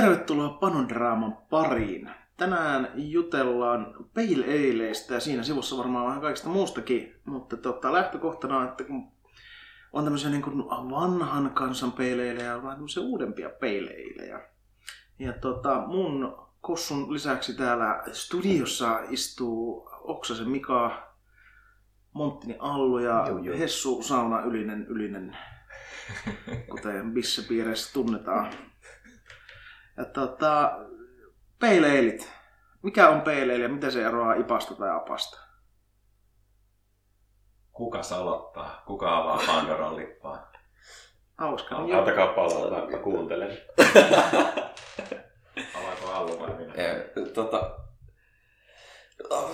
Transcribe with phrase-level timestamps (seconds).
[0.00, 2.10] tervetuloa Panodraaman pariin.
[2.36, 8.68] Tänään jutellaan Pale Aleista ja siinä sivussa varmaan vähän kaikista muustakin, mutta tota, lähtökohtana on,
[8.68, 9.12] että kun
[9.92, 14.40] on tämmöisiä niin kuin vanhan kansan Pale Aleja ja vähän tämmöisiä uudempia Pale Aleja.
[15.18, 21.12] Ja tota, mun kossun lisäksi täällä studiossa istuu Oksasen Mika,
[22.12, 23.58] Monttini Allu ja Joo, joo.
[23.58, 25.36] Hessu Sauna Ylinen Ylinen,
[26.70, 28.52] kuten bissepiireissä tunnetaan.
[30.00, 30.78] Ja tota,
[31.58, 32.32] peileilit.
[32.82, 35.38] Mikä on peileili ja miten se eroaa ipasta tai apasta?
[37.72, 38.82] Kuka aloittaa?
[38.86, 40.52] Kuka avaa Pandoran lippaa?
[41.38, 41.74] Hauska.
[41.74, 41.98] Joo.
[41.98, 43.58] Antakaa palaa, mä, mä kuuntelen.
[45.74, 46.74] Avaako Allu vai minä?
[46.74, 46.96] Eh,
[47.34, 47.76] tota,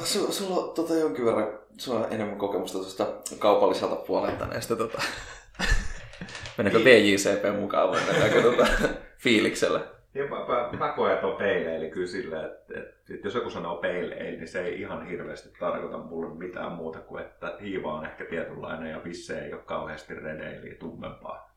[0.04, 3.06] su, sulla on tota, jonkin verran sulla on enemmän kokemusta tuosta
[3.38, 5.02] kaupalliselta puolelta näistä tota,
[6.58, 8.66] Mennäänkö VJCP mukaan vai mennäänkö tota,
[9.24, 9.95] fiiliksellä?
[10.24, 14.48] Mä, mä koen tuon peileili kyllä silleen, että, että, että jos joku sanoo peileili, niin
[14.48, 19.04] se ei ihan hirveästi tarkoita mulle mitään muuta kuin, että hiiva on ehkä tietynlainen ja
[19.04, 21.56] visse ei ole kauheasti redeiliä tummempaa.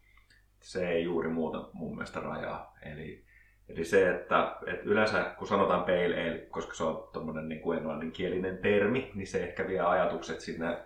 [0.61, 2.75] Se ei juuri muuta mun mielestä rajaa.
[2.93, 3.23] Eli,
[3.69, 7.77] eli se, että, että yleensä kun sanotaan pale ale, koska se on tuommoinen niin kuin
[7.77, 10.77] englanninkielinen termi, niin se ehkä vie ajatukset sinne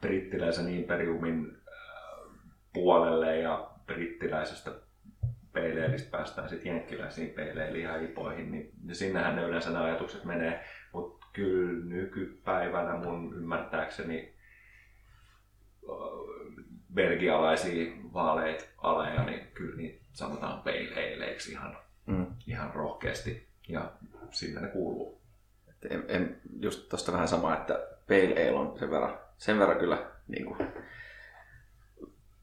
[0.00, 2.36] brittiläisen imperiumin äh,
[2.72, 4.70] puolelle ja brittiläisestä
[5.54, 10.64] peileilistä päästään sitten jenkkiläisiin peileiliin ja ipoihin, niin sinnehän ne yleensä ne ajatukset menee.
[10.92, 14.34] Mutta kyllä nykypäivänä mun ymmärtääkseni
[16.94, 22.26] belgialaisia vaaleita aleja, niin kyllä niitä sanotaan peileileiksi ihan, Mm.
[22.46, 23.48] ihan rohkeasti.
[23.68, 23.92] Ja
[24.30, 25.20] sinne ne kuuluu.
[25.68, 27.74] Et En, en, just tuosta vähän sama, että
[28.08, 30.58] Pale Ale on sen verran, sen verran kyllä niin kuin,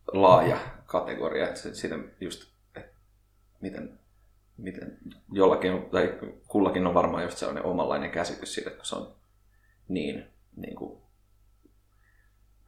[0.08, 2.51] laaja kategoria, että siitä just,
[3.62, 4.00] miten,
[4.58, 4.98] miten
[5.31, 9.16] jollakin, tai kullakin on varmaan just sellainen omanlainen käsitys siitä, että se on
[9.88, 11.02] niin, niin kuin,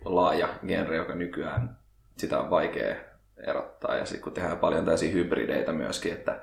[0.06, 1.78] laaja genre, joka nykyään
[2.18, 2.96] sitä on vaikea
[3.38, 3.96] erottaa.
[3.96, 6.42] Ja sitten kun tehdään paljon tällaisia hybrideitä myöskin, että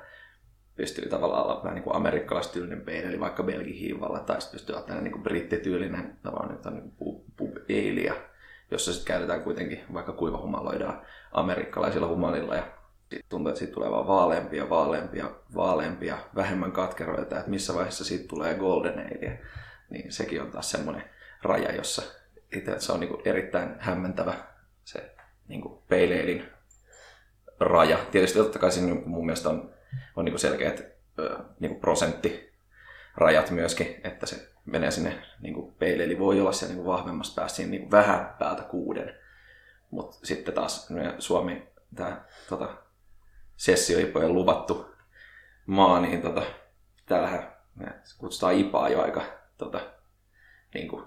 [0.77, 5.13] pystyy tavallaan olla vähän niin kuin amerikkalaistyylinen peili, vaikka belgihiivalla, tai sitten pystyy tällainen niin
[5.13, 7.57] kuin brittityylinen tavallaan nyt on niin pub, pub
[8.71, 11.03] jossa sitten käytetään kuitenkin, vaikka kuivahumaloidaan
[11.33, 12.67] amerikkalaisilla humalilla, ja
[13.29, 18.55] tuntuu, että siitä tulee vaan vaaleampia, vaaleampia, vaaleampia, vähemmän katkeroita, että missä vaiheessa siitä tulee
[18.55, 19.41] golden ale,
[19.91, 21.05] niin sekin on taas semmoinen
[21.43, 22.03] raja, jossa
[22.57, 24.35] itse se on niin kuin erittäin hämmentävä
[24.85, 25.15] se
[25.49, 26.45] niin kuin pale alein
[27.61, 27.99] raja.
[28.11, 29.75] Tietysti totta kai siinä mun mielestä on
[30.17, 30.85] on niin selkeät
[31.19, 36.75] ö, niin prosenttirajat myöskin, että se menee sinne niin kuin peille, eli voi olla siellä
[36.75, 39.15] niin vahvemmassa päässä siinä niin vähän päältä kuuden.
[39.91, 40.89] Mutta sitten taas
[41.19, 42.69] Suomi, tämä tota,
[43.61, 44.95] sessioipojen luvattu
[45.67, 46.43] maa, niin tota,
[47.07, 47.57] täällähän
[48.19, 49.23] kutsutaan IPAa jo aika
[49.59, 49.81] tota,
[50.75, 51.05] niin kuin,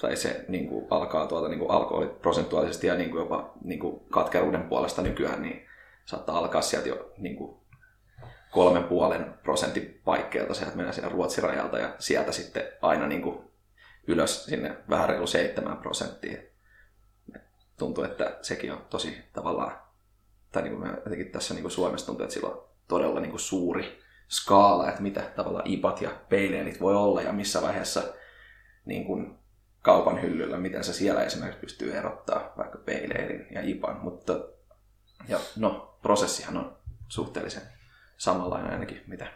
[0.00, 3.80] tai se niin kuin, alkaa tuolta niin kuin alkoholit prosentuaalisesti ja niin kuin jopa niin
[3.80, 5.66] kuin katkeruuden puolesta nykyään, niin
[6.04, 7.60] saattaa alkaa sieltä jo niin kuin,
[8.50, 13.50] kolmen puolen prosentin paikkeilta sieltä mennään sinne Ruotsin rajalta ja sieltä sitten aina niin kuin
[14.06, 16.42] ylös sinne vähän reilu 7 prosenttia.
[17.78, 19.87] Tuntuu, että sekin on tosi tavallaan,
[20.52, 23.30] tai niin kuin me jotenkin tässä niin kuin Suomessa tuntuu, että sillä on todella niin
[23.30, 28.02] kuin suuri skaala, että mitä tavallaan ipat ja peileenit voi olla ja missä vaiheessa
[28.84, 29.38] niin kuin
[29.82, 34.40] kaupan hyllyllä, miten se siellä esimerkiksi pystyy erottaa vaikka peileilin ja ipan, mutta
[35.28, 36.76] ja no, prosessihan on
[37.08, 37.62] suhteellisen
[38.16, 39.26] samanlainen ainakin, mitä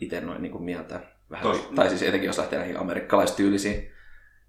[0.00, 1.00] itse noin niin kuin mieltä.
[1.30, 3.92] Vähän, Tos- tai siis etenkin jos lähtee näihin amerikkalaistyylisiin,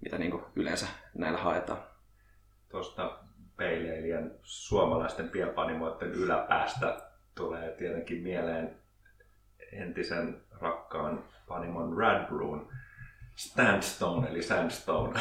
[0.01, 1.83] mitä niin kuin yleensä näillä haetaan.
[2.69, 3.19] Tuosta
[3.57, 6.97] peileilien suomalaisten pienpanimoiden yläpäästä
[7.35, 8.75] tulee tietenkin mieleen
[9.71, 12.67] entisen rakkaan panimon Radbrewn
[13.35, 15.13] Standstone eli Sandstone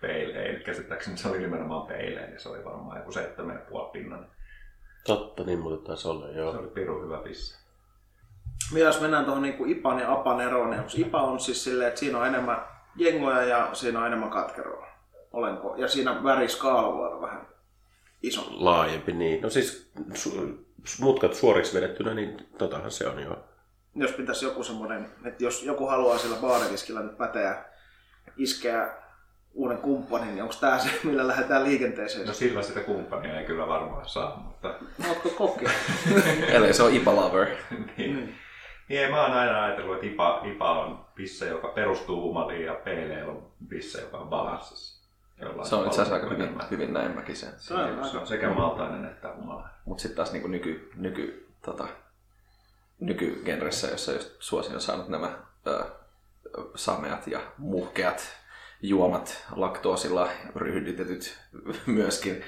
[0.00, 0.60] Pale Ale.
[0.64, 4.26] Käsittääkseni se oli nimenomaan Pale Ale, se oli varmaan joku 7,5 pinnan.
[5.06, 6.50] Totta, niin muuten taisi olla, Se joo.
[6.50, 7.60] oli pirun hyvä pisse.
[8.72, 12.00] Mitä jos mennään tuohon niin Ipan ja Apan eroon, niin Ipa on siis silleen, että
[12.00, 12.64] siinä on enemmän
[12.96, 14.89] jengoja ja siinä on enemmän katkeroa?
[15.32, 15.74] Olenko?
[15.76, 17.46] Ja siinä väriskaala voi olla vähän
[18.22, 18.50] isompi.
[18.58, 19.42] Laajempi, niin.
[19.42, 20.64] No siis su-
[21.00, 23.36] mutkat suoriksi vedettynä, niin totahan se on joo.
[23.94, 27.64] Jos pitäisi joku semmoinen, että jos joku haluaa sillä baariviskillä nyt päteä
[28.36, 28.90] iskeä
[29.54, 32.26] uuden kumppanin, niin onko tämä se, millä lähdetään liikenteeseen?
[32.26, 34.68] No sillä sitä kumppania ei kyllä varmaan saa, mutta
[34.98, 36.24] No, ootko kokeillut?
[36.54, 37.48] Eli se on IPA lover.
[37.96, 38.16] niin.
[38.16, 38.28] Mm.
[38.88, 42.74] Niin ei, mä oon aina ajatellut, että IPA, IPA on pisse, joka perustuu humaliin ja
[42.74, 44.99] PL on pisse, joka on balanssissa.
[45.40, 47.52] Jollain Se on itse asiassa aika hyvin, hyvin näin mäkin sen.
[47.56, 49.74] Se on, se on sekä maltainen että humalainen.
[49.84, 51.88] Mutta sitten taas niin nyky, nyky tota,
[53.00, 55.84] nykygenressä, jossa just suosin on saanut nämä ö,
[56.74, 58.36] sameat ja muhkeat
[58.82, 61.38] juomat laktoosilla ryhdytetyt
[61.86, 62.42] myöskin,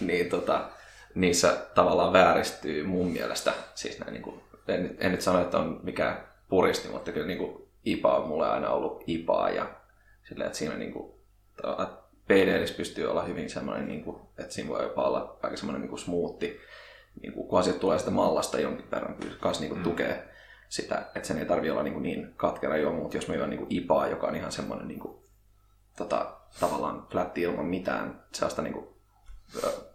[0.00, 0.70] niin tota,
[1.14, 5.80] niissä tavallaan vääristyy mun mielestä, siis näin, niin kuin, en, en nyt sano, että on
[5.82, 9.66] mikään puristi, mutta kyllä niin kuin IPA on mulle aina ollut IPA ja
[10.28, 11.12] sillä, että siinä niin kuin,
[12.28, 15.98] PDLissä pystyy olla hyvin semmoinen, niin kuin, että siinä voi jopa olla aika semmoinen niin
[15.98, 16.60] smoothi,
[17.22, 19.84] niin kuin, kun asiat tulee sitä mallasta jonkin verran, kanssa niin kuin, mm.
[19.84, 20.28] tukee
[20.68, 23.50] sitä, että sen ei tarvitse olla niin, kuin, niin katkera jo, mutta jos meillä on
[23.50, 25.18] niin kuin IPA, joka on ihan semmoinen niin kuin,
[25.96, 28.88] tota, tavallaan flätti ilman mitään sellaista niin kuin,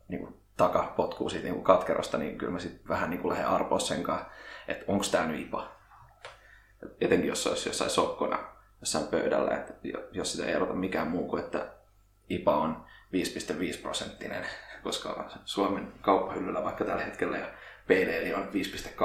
[0.07, 3.47] niin kuin, takapotkuu siitä niin kuin katkerasta, niin kyllä mä sitten vähän niin kuin lähden
[3.47, 4.27] arpoa sen kanssa,
[4.67, 5.71] että onko tämä nyt IPA.
[7.01, 8.39] Etenkin jos se olisi jossain sokkona
[8.81, 9.73] jossain pöydällä, että
[10.11, 11.67] jos sitä ei erota mikään muu kuin, että
[12.29, 14.45] IPA on 5,5 prosenttinen,
[14.83, 17.47] koska Suomen kauppahyllyllä vaikka tällä hetkellä ja
[17.87, 18.49] PDL on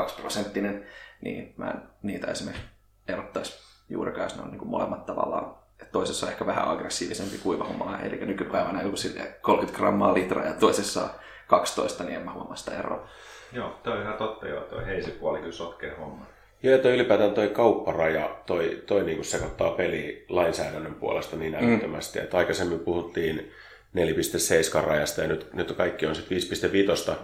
[0.08, 0.86] 5,2 prosenttinen,
[1.20, 2.66] niin mä en niitä esimerkiksi
[3.08, 7.38] erottaisi juurikaan, jos ne on niin kuin molemmat tavallaan että toisessa on ehkä vähän aggressiivisempi
[7.38, 8.96] kuivahumala, eli nykypäivänä joku
[9.40, 11.10] 30 grammaa litraa ja toisessa on
[11.46, 13.08] 12, niin en mä huomaa sitä eroa.
[13.52, 16.26] Joo, toi on ihan totta joo, toi heisipuoli kyllä sotkee homma.
[16.62, 21.58] Joo, ja toi ylipäätään toi kaupparaja, toi, toi niinku sekoittaa peli lainsäädännön puolesta niin mm.
[21.58, 22.24] älyttömästi, mm.
[22.24, 23.50] että aikaisemmin puhuttiin
[23.96, 26.70] 4.7 rajasta ja nyt, nyt kaikki on sitten
[27.12, 27.16] 5.5.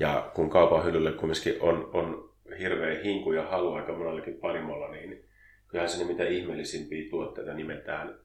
[0.00, 5.24] Ja kun kaupan hyllylle kumminkin on, on hirveä hinku ja halu aika monellakin panimolla, niin
[5.68, 8.18] kyllähän se mitä ihmeellisimpiä tuotteita nimetään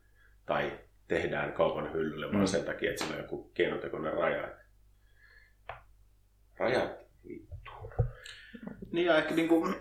[0.45, 0.71] tai
[1.07, 2.33] tehdään kaupan hyllylle mm.
[2.33, 4.49] vaan sen takia, että sillä on joku keinotekoinen raja.
[6.57, 7.71] Rajat vittu.
[8.91, 9.75] Niin ja ehkä niin kuin,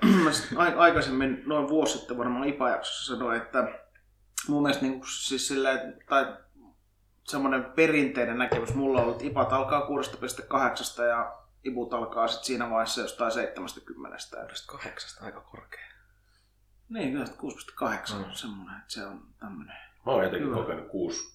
[0.77, 3.69] aikaisemmin noin vuosi sitten varmaan IPA-jaksossa sanoin, että
[4.49, 6.37] mun mielestä niin kuin, siis silleen, tai
[7.29, 9.89] semmoinen perinteinen näkemys mulla on ollut, että IPAT alkaa
[10.99, 14.17] 6,8 ja IBUT alkaa sitten siinä vaiheessa jostain 70.
[14.73, 15.91] 6,8 aika korkea.
[16.89, 18.25] Niin, kyllä 6,8 mm.
[18.25, 19.77] on semmoinen, että se on tämmöinen.
[20.07, 20.61] Mä oon jotenkin Hyvä.
[20.61, 21.33] kokenut 6,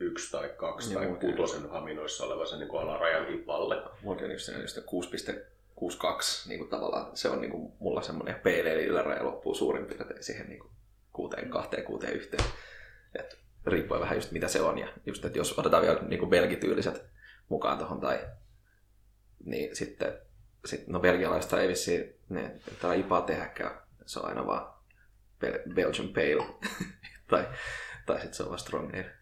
[0.00, 1.06] 6,1 tai 2 tai
[1.36, 3.74] 6 haminoissa olevansa niin alarajan ipalle.
[4.02, 5.10] Mulla on 6.
[5.78, 9.86] 6-2, niin kuin tavallaan se on niin kuin mulla semmoinen peile, eli yläraja loppuu suurin
[9.86, 10.70] piirtein siihen niin kuin
[11.12, 12.44] kuuteen, kahteen, kuuteen yhteen.
[13.18, 16.30] Et riippuen vähän just mitä se on, ja just, että jos otetaan vielä niin kuin
[16.30, 17.04] belgityyliset
[17.48, 18.26] mukaan tuohon, tai
[19.44, 20.18] niin sitten,
[20.64, 24.74] sit, no belgialaista ei vissiin, ne, tai IPA tehäkään, se on aina vaan
[25.74, 26.54] Belgian Pale,
[27.30, 27.48] tai,
[28.06, 29.17] tai sitten se on vaan Strong Ale.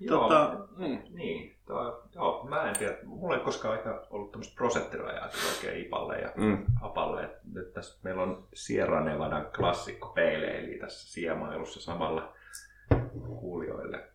[0.00, 1.02] Joo, tota, niin.
[1.14, 2.96] niin toi, joo, mä en tiedä.
[3.04, 6.64] Mulla ei koskaan aika ollut tämmöistä prosenttirajaa oikein ipalle ja mm.
[6.80, 7.30] hapalle.
[7.52, 12.32] Nyt tässä meillä on Sierra Nevadan klassikko Pale eli tässä siemailussa samalla
[13.40, 14.08] kuulijoille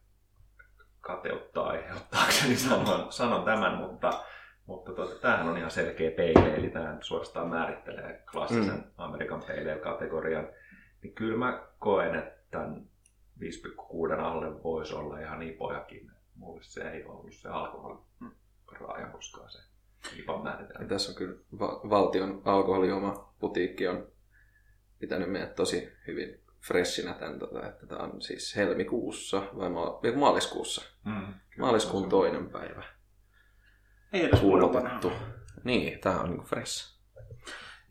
[1.02, 4.24] kateuttaa aiheuttaakseni sanon, sanon tämän, mutta
[4.66, 8.84] mutta tuota, tämähän on ihan selkeä peile, eli tämä suorastaan määrittelee klassisen mm.
[8.98, 10.48] Amerikan peile-kategorian.
[11.04, 12.86] Niin kyllä mä koen, että tämän
[13.42, 16.12] 5,6 alle voisi olla ihan ipojakin.
[16.36, 19.60] Mulle se ei ollut se alkoholiraaja koskaan se
[20.16, 20.88] ipan määritelmä.
[20.88, 24.08] Tässä on kyllä va- valtion alkoholioma putiikki on
[25.00, 29.70] pitänyt meidät tosi hyvin freshinä tämän, tota, että tämä on siis helmikuussa vai
[30.16, 30.82] maaliskuussa.
[31.06, 32.84] Mm, Maaliskuun toinen päivä.
[34.14, 34.40] Ei edes.
[35.64, 37.01] Niin, tää on niinku fresh.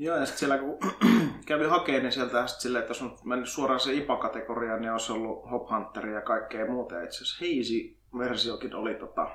[0.01, 0.79] Joo, ja sitten siellä kun
[1.47, 5.13] kävi hakemaan, niin sieltä sitten silleen, että jos on mennyt suoraan se IPA-kategoriaan, niin olisi
[5.13, 7.03] ollut Hop Hunter ja kaikkea muuta.
[7.03, 9.31] Itse asiassa Hazy-versiokin oli tota,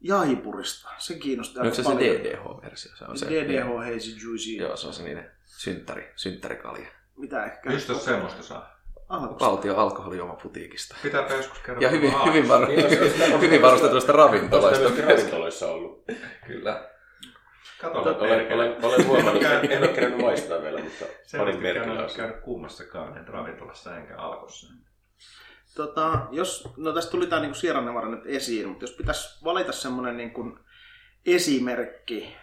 [0.00, 0.88] Jaipurista.
[0.98, 2.02] Se kiinnosti aika paljon.
[2.02, 2.96] se DDH-versio?
[2.96, 4.50] Se on se, DDH Hazy Juicy.
[4.50, 6.86] Joo, se on se niiden synttäri, synttärikalja.
[7.16, 7.70] Mitä ehkä?
[7.70, 8.76] Mistä semmoista saa?
[9.40, 10.96] valtion alkoholijuomaputiikista.
[11.02, 11.82] Pitääpä joskus kerran.
[11.82, 12.68] Ja hyvin, hyvin, var...
[13.40, 14.88] hyvin varustetuista ravintoloista.
[15.06, 16.04] Ravintoloissa ollut?
[16.46, 16.95] Kyllä.
[17.80, 21.04] Katsotaan, olen, olen, olen huomannut, en ole kerännyt maistaa vielä, mutta
[21.38, 22.10] parin merkillä on.
[22.16, 24.72] käynyt kummassakaan, en ravintolassa enkä alkossa.
[25.74, 30.16] Tota, jos, no tästä tuli tämä niinku Sierra nyt esiin, mutta jos pitäisi valita semmoinen
[30.16, 30.58] niinku
[31.26, 32.36] esimerkki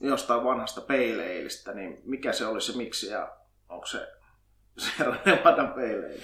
[0.00, 3.36] jostain vanhasta peileilistä, niin mikä se olisi se miksi ja
[3.68, 4.06] onko se
[4.78, 6.22] Sierra Nevadan peileihin.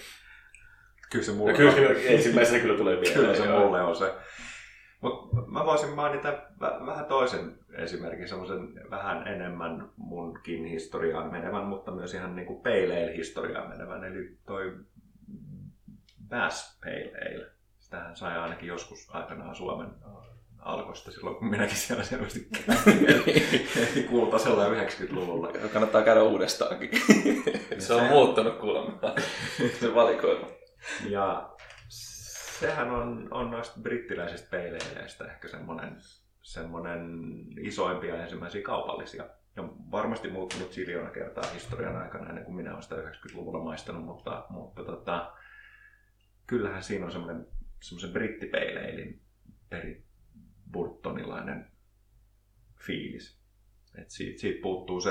[1.11, 3.21] Kyllä se mulle, no, kyllä, kyllä, ensimmäisenä kyllä tulee mieleen.
[3.21, 4.15] Kyllä se mulle on se.
[5.01, 12.15] Mut mä voisin mainita vähän toisen esimerkin, semmoisen vähän enemmän munkin historiaan menevän, mutta myös
[12.15, 14.73] ihan niin kuin pale historiaan menevän, eli toi
[16.29, 17.51] Bass Pale Ale.
[17.79, 19.91] Sitähän sai ainakin joskus aikanaan Suomen
[20.59, 25.49] alkoista silloin, kun minäkin siellä selvästi kävin kultaisella 90-luvulla.
[25.73, 26.91] Kannattaa käydä uudestaankin.
[27.79, 29.01] se on muuttunut kuulemma,
[29.81, 30.47] se valikoima.
[31.09, 31.51] Ja
[32.61, 35.97] sehän on, on noista brittiläisistä peileileistä ehkä semmoinen,
[36.43, 37.03] semmoinen
[37.61, 39.29] isoimpia ensimmäisiä kaupallisia.
[39.57, 44.47] Ja varmasti muuttunut siljoona kertaa historian aikana ennen kuin minä olen sitä 90-luvulla maistanut, mutta,
[44.51, 45.33] mutta tota,
[46.47, 47.47] kyllähän siinä on semmoinen,
[47.83, 49.23] semmoisen brittipeileilin
[49.71, 50.05] peri
[50.73, 51.71] burtonilainen
[52.87, 53.39] fiilis.
[53.99, 55.11] Et siitä, siitä puuttuu se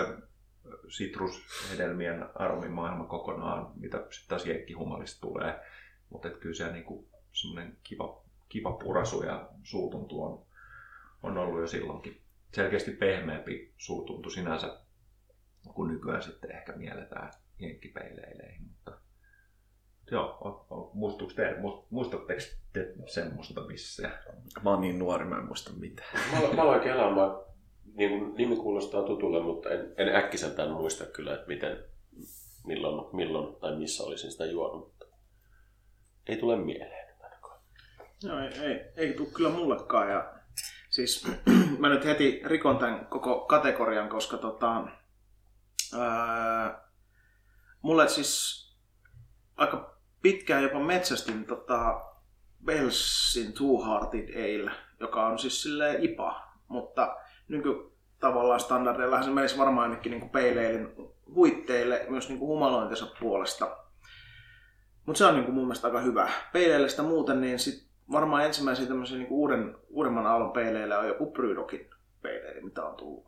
[0.88, 4.46] sitrushedelmien aromimaailma kokonaan, mitä sitten taas
[5.22, 5.60] tulee.
[6.10, 7.10] Mutta kyllä se niinku
[7.42, 10.46] semmoinen kiva, kiva purasu ja suutuntu on,
[11.24, 12.22] on ollut jo silloinkin.
[12.54, 14.80] Selkeästi pehmeämpi suutuntu sinänsä,
[15.74, 18.62] kun nykyään sitten ehkä mielletään jenkkipeileileihin.
[18.62, 18.92] Mutta
[20.12, 21.56] joo, muistuuko te,
[21.90, 22.42] muistatteko
[22.74, 24.20] te semmoista missään?
[24.64, 26.10] Mä oon niin nuori, mä en muista mitään.
[26.32, 27.46] Mä, mä aloin kelaamaan,
[27.94, 31.84] niin kuin nimi kuulostaa tutulle, mutta en, en äkkiseltään muista kyllä, että miten,
[32.66, 34.86] milloin, milloin tai missä olisin sitä juonut.
[34.86, 35.06] Mutta
[36.28, 37.07] ei tule mieleen.
[38.24, 40.10] No ei, ei, ei tule kyllä mullekaan.
[40.10, 40.34] Ja,
[40.90, 41.28] siis
[41.80, 44.88] mä nyt heti rikon tämän koko kategorian, koska tota,
[46.00, 46.82] ää,
[47.82, 48.64] mulle siis
[49.56, 52.02] aika pitkään jopa metsästin tota
[52.66, 59.58] Bellsin Two Hearted Ale, joka on siis silleen IPA, mutta nyky tavallaan standardeilla se menisi
[59.58, 60.88] varmaan ainakin niin peileilin
[61.36, 63.78] huitteille myös niin kuin humalointinsa puolesta.
[65.06, 66.32] Mutta se on niin kuin mun mielestä aika hyvä.
[66.54, 71.32] Peileille sitä muuten, niin sit varmaan ensimmäisiä tämmöisiä niin uuden, uudemman aallon peileillä on joku
[71.32, 71.90] Brydokin
[72.22, 73.28] peileili, mitä on tullut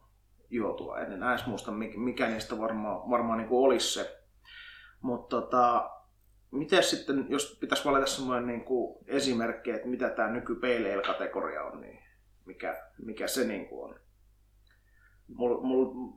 [0.50, 1.20] juotua ennen.
[1.20, 4.20] Näis muista, mikä niistä varmaan, varmaan niin kuin olisi se.
[5.02, 5.90] Mutta tota,
[6.52, 10.60] miten sitten, jos pitäisi valita semmoinen niin kuin esimerkki, että mitä tämä nyky
[11.06, 12.00] kategoria on, niin
[12.46, 14.00] mikä, mikä se niin kuin on?
[15.28, 16.12] Mulla mul,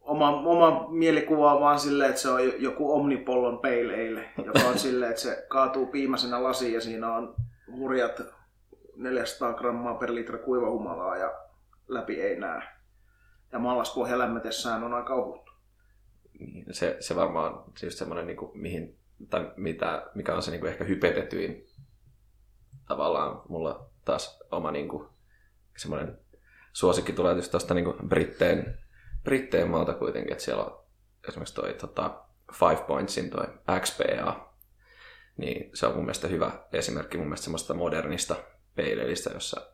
[0.00, 4.78] oma, oma mielikuva on vaan silleen, että se on joku Omnipollon Pale Ale, joka on
[4.88, 7.34] silleen, että se kaatuu piimäisenä lasiin ja siinä on
[7.72, 8.20] hurjat
[8.96, 11.34] 400 grammaa per litra kuivahumalaa ja
[11.88, 12.62] läpi ei näe.
[13.52, 15.50] Ja mallaspohja lämmetessään on aika ohut.
[16.38, 18.98] Niin, se, se varmaan siis semmoinen, niin kuin, mihin,
[19.30, 21.66] tai mitä, mikä on se niin kuin ehkä hypetetyin
[22.88, 25.08] tavallaan mulla taas oma niin kuin,
[25.76, 26.18] semmoinen
[26.72, 28.78] suosikki tulee tietysti tuosta niin Britteen,
[29.24, 30.84] Britteen maalta kuitenkin, että siellä on
[31.28, 33.46] esimerkiksi toi tota, Five Pointsin toi
[33.80, 34.50] XPA,
[35.36, 38.36] niin se on mun mielestä hyvä esimerkki mun mielestä semmoista modernista
[38.74, 39.72] peileilistä, jossa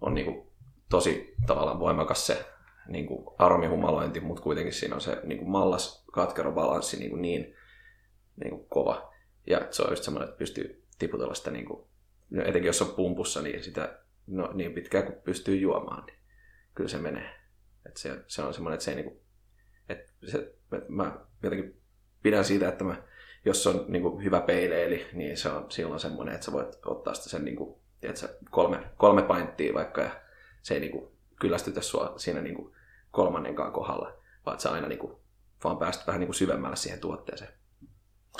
[0.00, 0.50] on niin kuin
[0.90, 2.46] tosi tavallaan voimakas se
[2.88, 7.54] niin kuin aromihumalointi, mutta kuitenkin siinä on se niin kuin mallas katkerobalanssi niin, kuin niin,
[8.44, 9.14] niin kuin kova.
[9.46, 11.86] Ja se on just semmoinen, että pystyy tiputella sitä, niin kuin,
[12.30, 16.18] no etenkin jos on pumpussa, niin sitä no, niin pitkään kuin pystyy juomaan, niin
[16.74, 17.34] kyllä se menee.
[17.86, 19.20] Et se, se on semmoinen, että se ei niin kuin,
[19.88, 20.54] että se,
[20.88, 21.80] mä jotenkin
[22.22, 23.02] pidän siitä, että mä,
[23.46, 27.14] jos on niin kuin hyvä peileeli, niin se on silloin semmoinen, että sä voit ottaa
[27.14, 30.10] sitä sen niin kuin, tiedätkö, kolme, kolme painttia vaikka ja
[30.62, 32.74] se ei niin kuin, kyllästytä sua siinä niin kuin,
[33.10, 34.12] kolmannenkaan kohdalla,
[34.46, 35.16] vaan sä aina niin kuin,
[35.64, 37.50] vaan päästä vähän niin kuin syvemmälle siihen tuotteeseen.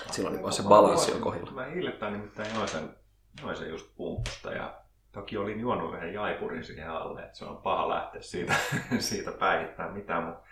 [0.07, 1.51] Et silloin niin kuin, se balanssi on kohdilla.
[1.51, 2.97] Mä hiljattain nimittäin join sen,
[3.43, 4.81] join sen just pumpusta ja
[5.13, 8.55] toki olin juonut yhden jaipurin siihen alle, että se on paha lähteä siitä,
[8.99, 10.43] siitä päihittämään mitään, mutta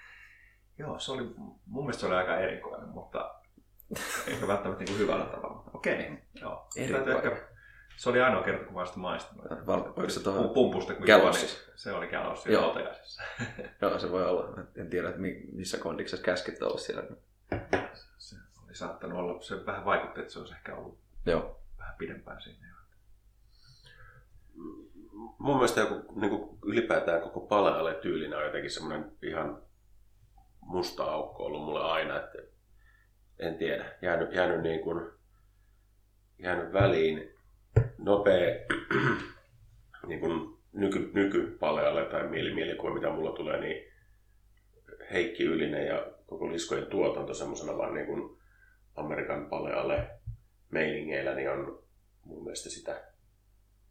[0.78, 1.34] joo, se oli,
[1.66, 3.34] mun mielestä se oli aika erikoinen, mutta
[4.26, 5.71] ehkä välttämättä niin kuin hyvällä tavalla.
[5.75, 6.69] Okei, joo.
[6.76, 7.41] Erikoinen.
[7.97, 9.47] Se oli ainoa kerta, kun mä sitä maistanut.
[9.69, 11.71] Oliko se tuohon pumpusta, kun Gallossis?
[11.76, 12.76] Se oli Gallossis Joo.
[13.83, 14.61] Joo, se voi olla.
[14.76, 15.21] En tiedä, että
[15.53, 17.03] missä kondiksessa käskit olla siellä.
[18.19, 18.37] Se
[18.67, 21.61] oli saattanut olla, se vähän vaikutti, että se olisi ehkä ollut Joo.
[21.79, 22.75] vähän pidempään siinä.
[25.38, 29.62] Mun mielestä joku, niin kuin ylipäätään koko paleale tyylinä on jotenkin semmoinen ihan
[30.61, 32.38] musta aukko ollut mulle aina, että
[33.38, 35.11] en tiedä, jäänyt, jäänyt, niin kuin,
[36.38, 37.31] jäänyt väliin
[37.99, 38.67] nopea
[40.09, 43.93] niin kuin nyky, nykypalealle tai mielikuva, mitä mulla tulee, niin
[45.12, 48.38] Heikki Ylinen ja koko Liskojen tuotanto semmoisena vaan niin kuin
[48.97, 50.11] Amerikan palealle
[50.71, 51.83] meiningeillä, niin on
[52.25, 53.03] mun mielestä sitä,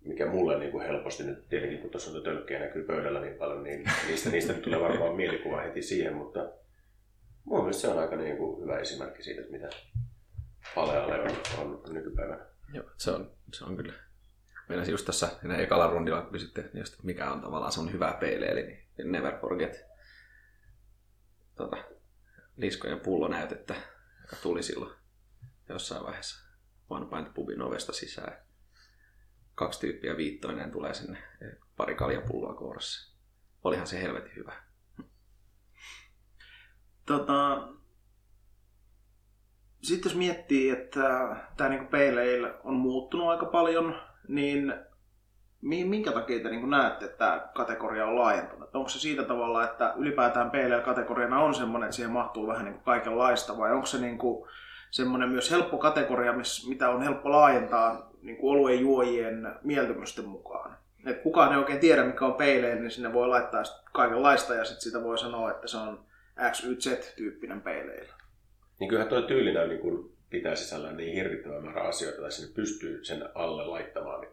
[0.01, 3.63] mikä mulle niin kuin helposti nyt tietenkin, kun tuossa on tölkkejä näkyy pöydällä niin paljon,
[3.63, 6.51] niin niistä, niistä tulee varmaan mielikuva heti siihen, mutta
[7.43, 9.69] mun mielestä se on aika niin kuin hyvä esimerkki siitä, että mitä
[10.75, 11.21] palealle
[11.57, 12.45] on, on nykypäivänä.
[12.73, 13.93] Joo, se on, se on kyllä.
[14.69, 18.63] Meidän just tässä ekalla rundilla kysytte, just, mikä on tavallaan sun hyvä peileeli,
[18.97, 19.85] niin never forget
[21.55, 21.77] tota,
[22.57, 23.75] liskojen pullonäytettä,
[24.21, 24.95] joka tuli silloin
[25.69, 26.49] jossain vaiheessa
[26.89, 28.37] One Pint Pubin ovesta sisään.
[29.55, 31.23] Kaksi tyyppiä viittoinen tulee sinne,
[31.77, 33.17] pari kaljapulloa kourassa.
[33.63, 34.63] Olihan se helvetin hyvä.
[37.05, 37.67] Tota,
[39.81, 43.95] sitten jos miettii, että tämä Pale Ale on muuttunut aika paljon,
[44.27, 44.73] niin
[45.61, 48.75] minkä takia te niin näette, että tämä kategoria on laajentunut?
[48.75, 53.57] Onko se siitä tavalla, että ylipäätään PLL-kategoriana on semmoinen, että siihen mahtuu vähän niin kaikenlaista,
[53.57, 54.19] vai onko se niin
[54.91, 56.33] semmoinen myös helppo kategoria,
[56.67, 60.77] mitä on helppo laajentaa niin kuin oluen juojien mieltymysten mukaan?
[61.05, 64.81] Et kukaan ei oikein tiedä, mikä on peileen, niin sinne voi laittaa kaikenlaista ja sitten
[64.81, 66.05] sitä voi sanoa, että se on
[66.51, 68.13] X, Y, Z-tyyppinen peileillä.
[68.79, 73.05] Niin kyllähän tuo tyylinä niin kuin pitää sisällään niin hirvittävän määrä asioita, että sinne pystyy
[73.05, 74.31] sen alle laittamaan niin,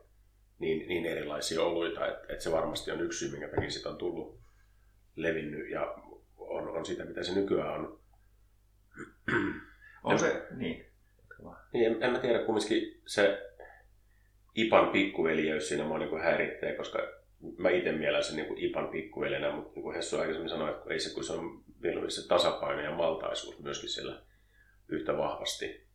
[0.58, 3.96] niin, niin erilaisia oluita, että, että se varmasti on yksi syy, minkä takia sitä on
[3.96, 4.40] tullut
[5.16, 5.94] levinnyt ja
[6.36, 8.00] on, on sitä, mitä se nykyään on.
[10.04, 10.86] On se, niin.
[11.72, 13.50] Niin, en, en mä tiedä, kumminkin se
[14.54, 16.98] Ipan pikkuveliöys siinä mua niin häiritsee, koska
[17.58, 21.00] mä itse mielen sen niin Ipan pikkuveljenä, mutta niin kuin Hessu aikaisemmin sanoi, että ei
[21.00, 24.22] se, kun se on vielä se tasapaino ja maltaisuus myöskin siellä
[24.88, 25.86] yhtä vahvasti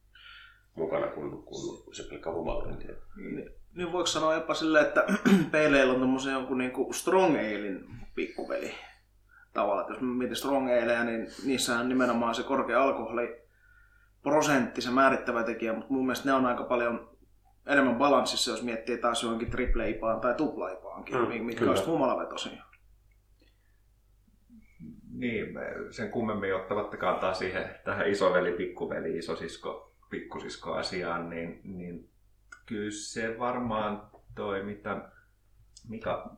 [0.76, 2.88] mukana kuin, kuin se pelkkä humalointi.
[3.16, 5.06] Niin, niin voiko sanoa jopa silleen, että
[5.52, 7.86] peileillä on tommosen jonkun niinku strong alein
[8.16, 8.74] pikkuveli
[9.54, 9.82] tavalla.
[9.82, 13.46] Että jos mä mietin strong aleja, niin niissä on nimenomaan se korkea alkoholi
[14.24, 17.15] prosentti se määrittävä tekijä, mutta mun mielestä ne on aika paljon
[17.68, 22.64] enemmän balanssissa, jos miettii taas johonkin tripleipaan tai tuplaipaankin, mm, mitkä olisi humalavetosia.
[25.12, 25.48] Niin,
[25.92, 32.10] sen kummemmin ottavat kantaa siihen tähän isoveli, pikkuveli, isosisko, pikkusisko asiaan, niin, niin
[32.66, 35.10] kyllä se varmaan toi, mitä
[35.90, 36.36] Mika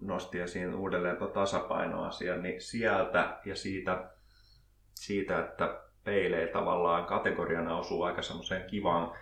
[0.00, 4.10] nosti esiin uudelleen tuo tasapainoasia, niin sieltä ja siitä,
[4.94, 9.12] siitä että peilee tavallaan kategoriana osuu aika semmoiseen kivaan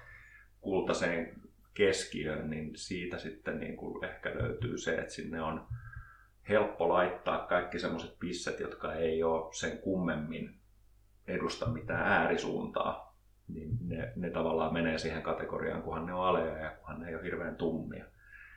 [0.67, 1.41] kultaiseen
[1.75, 5.67] keskiöön, niin siitä sitten niin kuin ehkä löytyy se, että sinne on
[6.49, 10.59] helppo laittaa kaikki semmoiset pisset, jotka ei ole sen kummemmin
[11.27, 13.17] edusta mitään äärisuuntaa,
[13.49, 17.15] niin ne, ne tavallaan menee siihen kategoriaan, kunhan ne on aleja ja kunhan ne ei
[17.15, 18.05] ole hirveän tummia.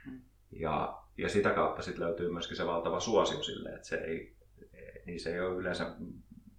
[0.06, 0.22] Mm.
[0.52, 4.36] Ja, ja sitä kautta sitten löytyy myöskin se valtava suosio sille, että se ei,
[5.06, 5.96] niin se ei ole yleensä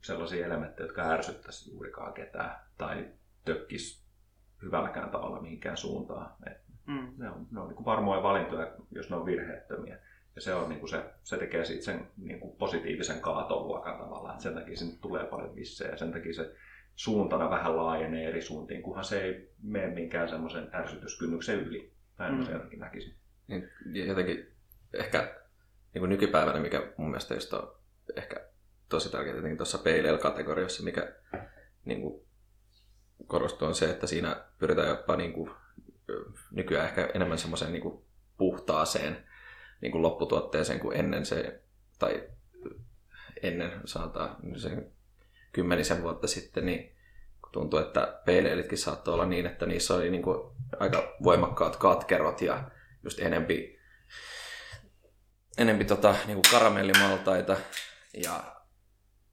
[0.05, 3.09] sellaisia elementtejä, jotka ärsyttäisi juurikaan ketään tai
[3.45, 4.10] tökkis
[4.63, 6.33] hyvälläkään tavalla mihinkään suuntaan.
[6.47, 7.13] Et mm.
[7.17, 9.99] Ne on, ne on niin varmoja valintoja, jos ne on virheettömiä.
[10.35, 14.35] Ja se, on, niin kuin se, se tekee siitä sen niin kuin positiivisen kaatoluokan tavallaan.
[14.35, 16.55] Et sen takia sinne tulee paljon vissejä ja sen takia se
[16.95, 21.93] suuntana vähän laajenee eri suuntiin, kunhan se ei mene minkään semmoisen ärsytyskynnyksen yli.
[22.19, 22.45] Näin mm.
[22.45, 23.15] mä jotenkin näkisin.
[23.49, 23.69] Niin,
[24.09, 24.47] jotenkin
[24.93, 25.35] ehkä
[25.95, 27.73] niin kuin nykypäivänä, mikä mun mielestä just on
[28.17, 28.37] ehkä
[28.89, 31.13] tosi tärkeää tuossa PLL-kategoriassa, mikä
[31.85, 32.23] niin kuin
[33.27, 35.51] korostuu on se, että siinä pyritään jopa niin kuin,
[36.51, 38.05] nykyään ehkä enemmän semmoiseen niin
[38.39, 39.27] puhtaaseen
[39.81, 41.63] niin kuin lopputuotteeseen kuin ennen se,
[41.99, 42.29] tai
[43.43, 44.93] ennen sanotaan sen
[45.53, 46.97] kymmenisen vuotta sitten, niin
[47.53, 52.71] tuntuu, että peileilitkin saattoi olla niin, että niissä oli niin kuin aika voimakkaat katkerot ja
[53.05, 53.79] just enempi,
[55.59, 57.57] enempi tota, niin kuin karamellimaltaita.
[58.15, 58.57] Ja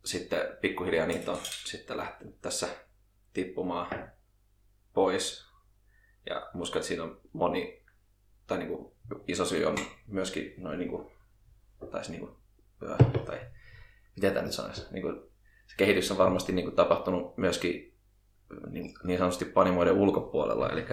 [0.06, 2.67] sitten pikkuhiljaa niitä on sitten lähtenyt tässä
[3.38, 4.12] tippumaan
[4.93, 5.47] pois.
[6.30, 7.84] Ja uskon, että siinä on moni,
[8.47, 8.93] tai niin kuin,
[9.28, 9.76] iso syy on
[10.08, 11.12] myöskin noin niin kuin,
[11.91, 12.36] taisi niin kuin,
[13.26, 13.39] tai
[14.15, 15.15] miten tämä nyt sanoisi, niin kuin,
[15.67, 17.97] se kehitys on varmasti niin kuin, tapahtunut myöskin
[18.69, 20.86] niin, niin sanotusti panimoiden ulkopuolella, eli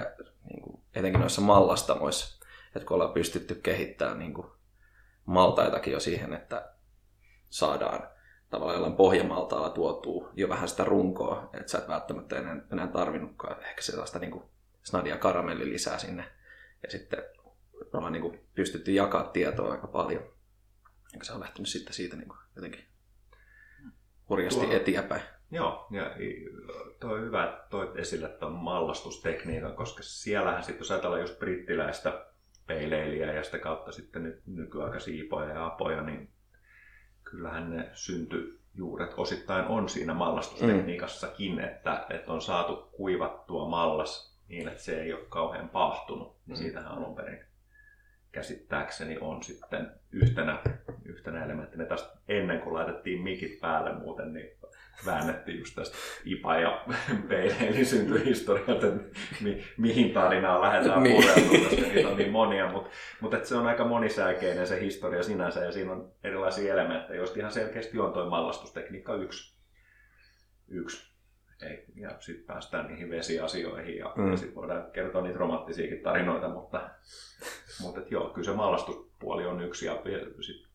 [0.48, 4.46] niin kuin, etenkin noissa mallastamoissa, että kun ollaan pystytty kehittämään niin kuin,
[5.24, 6.74] maltaitakin jo siihen, että
[7.50, 8.13] saadaan
[8.54, 13.64] tavallaan jollain pohjamaltaalla tuotuu jo vähän sitä runkoa, että sä et välttämättä enää, enää tarvinnutkaan
[13.64, 14.44] ehkä sellaista niin kuin
[14.82, 16.24] snadia karamelli lisää sinne.
[16.82, 17.22] Ja sitten
[17.92, 20.22] ollaan niin kuin pystytty jakaa tietoa aika paljon.
[21.12, 22.84] Eikä se on lähtenyt sitten siitä niin kuin jotenkin
[24.28, 25.22] hurjasti Tuo, eteenpäin.
[25.50, 26.16] Joo, ja
[27.00, 32.26] toi on hyvä, että toit esille tuon mallastustekniikan, koska siellähän sitten, jos ajatellaan just brittiläistä
[32.66, 36.33] peileilijää ja sitä kautta sitten nyt nykyaikaisia ipoja ja apoja, niin
[37.36, 41.58] kyllähän ne syntyjuuret osittain on siinä mallastustekniikassakin, mm.
[41.58, 46.36] että, että on saatu kuivattua mallas niin, että se ei ole kauhean pahtunut.
[46.46, 46.62] Niin mm.
[46.62, 47.44] siitähän alun perin
[48.34, 50.58] käsittääkseni on sitten yhtenä,
[51.04, 51.84] yhtenä elementtinä.
[51.84, 54.50] Tästä ennen kuin laitettiin mikit päälle muuten, niin
[55.06, 56.84] väännettiin just tästä IPA ja
[57.28, 61.16] peileilin syntyhistorialta, että mi, mihin tarinaan lähdetään niin.
[61.16, 65.64] pureutumaan, koska niitä on niin monia, mutta, mutta se on aika monisäikeinen se historia sinänsä
[65.64, 69.56] ja siinä on erilaisia elementtejä, joista ihan selkeästi on tuo mallastustekniikka yksi.
[70.68, 71.14] yksi.
[71.62, 74.30] Ei, ja sitten päästään niihin vesiasioihin ja, mm.
[74.30, 76.90] ja sitten voidaan kertoa niitä romanttisiakin tarinoita, mutta,
[77.80, 80.02] mutta et joo, kyllä se mallastuspuoli on yksi ja
[80.40, 80.68] sit,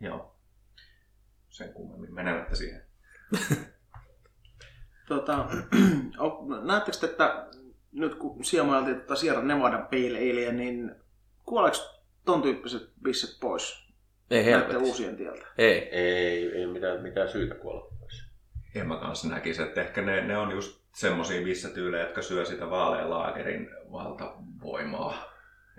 [0.00, 0.33] joo,
[1.54, 2.82] sen kummemmin menemättä siihen.
[5.08, 5.48] tota,
[6.66, 7.46] näettekö, että
[7.92, 10.94] nyt kun siemailtiin tuota Sierra Nevada Ale, niin
[11.42, 11.76] kuoleeko
[12.24, 13.88] ton tyyppiset bisset pois
[14.30, 14.76] Ei helvetti.
[14.76, 15.46] uusien tieltä?
[15.58, 15.78] Ei.
[15.78, 18.24] Ei, ei mitään, mitään syytä kuolla pois.
[18.74, 22.70] En mä kanssa näkisi, että ehkä ne, ne on just semmosia vissatyylejä, jotka syö sitä
[22.70, 25.24] vaaleanlaakerin valtavoimaa.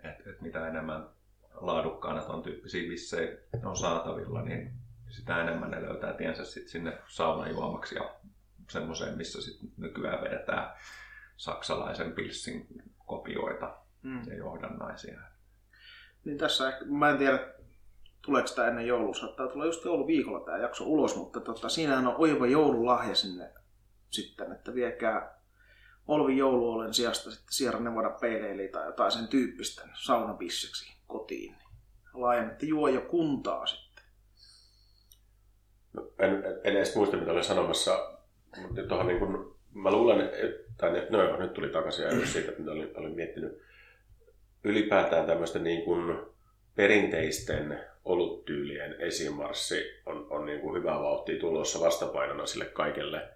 [0.04, 1.08] Et, et mitä enemmän
[1.54, 7.96] laadukkaana ton tyyppisiä vissejä on saatavilla, niin sitä enemmän ne löytää tiensä sit sinne saunajuomaksi
[7.96, 8.15] ja
[8.70, 10.74] semmoiseen, missä sit nykyään vedetään
[11.38, 12.68] saksalaisen pilssin
[13.06, 14.22] kopioita Mm.
[14.28, 15.22] ja johdannaisia.
[16.26, 17.54] Niin tässä ehkä, mä en tiedä,
[18.22, 22.15] tuleeko tämä ennen joulua, saattaa tulla just jouluviikolla tämä jakso ulos, mutta tota, siinähän on
[22.18, 23.54] oiva joululahja sinne
[24.10, 25.36] sitten, että viekää
[26.08, 31.56] Olvi jouluolen sijasta sitten Sierra Nevada Pale tai jotain sen tyyppistä saunabisseksi kotiin.
[32.13, 33.85] Laajennette juo jo kuntaa sitten.
[36.19, 38.17] En, en edes muista, mitä olin sanomassa,
[38.62, 42.51] mutta tuohon niin kuin, mä luulen, että, ne- no joo, nyt tuli takaisin ajatus siitä,
[42.58, 43.62] mitä olin, olin miettinyt.
[44.63, 46.17] Ylipäätään tämmöisten niin kuin
[46.75, 53.27] perinteisten oluttyylien esimarssi on, on niin kuin hyvää vauhtia tulossa vastapainona sille kaikelle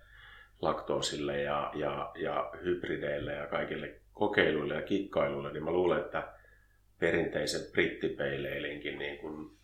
[0.61, 6.33] laktoosille ja, ja, ja hybrideille ja kaikille kokeiluille ja kikkailuille, niin mä luulen, että
[6.99, 9.58] perinteisen brittipeileilinkin niin kuin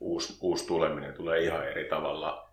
[0.00, 2.52] uusi, uusi tuleminen tulee ihan eri tavalla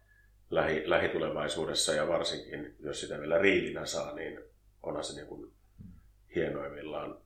[0.49, 4.39] lähi, lähitulevaisuudessa ja varsinkin, jos sitä vielä riilinä saa, niin
[4.83, 5.51] onhan se niin kuin
[6.35, 7.17] hienoimmillaan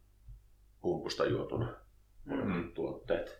[0.81, 1.75] pumpusta juotuna
[2.25, 2.71] Mm.
[2.73, 3.39] tuotteet.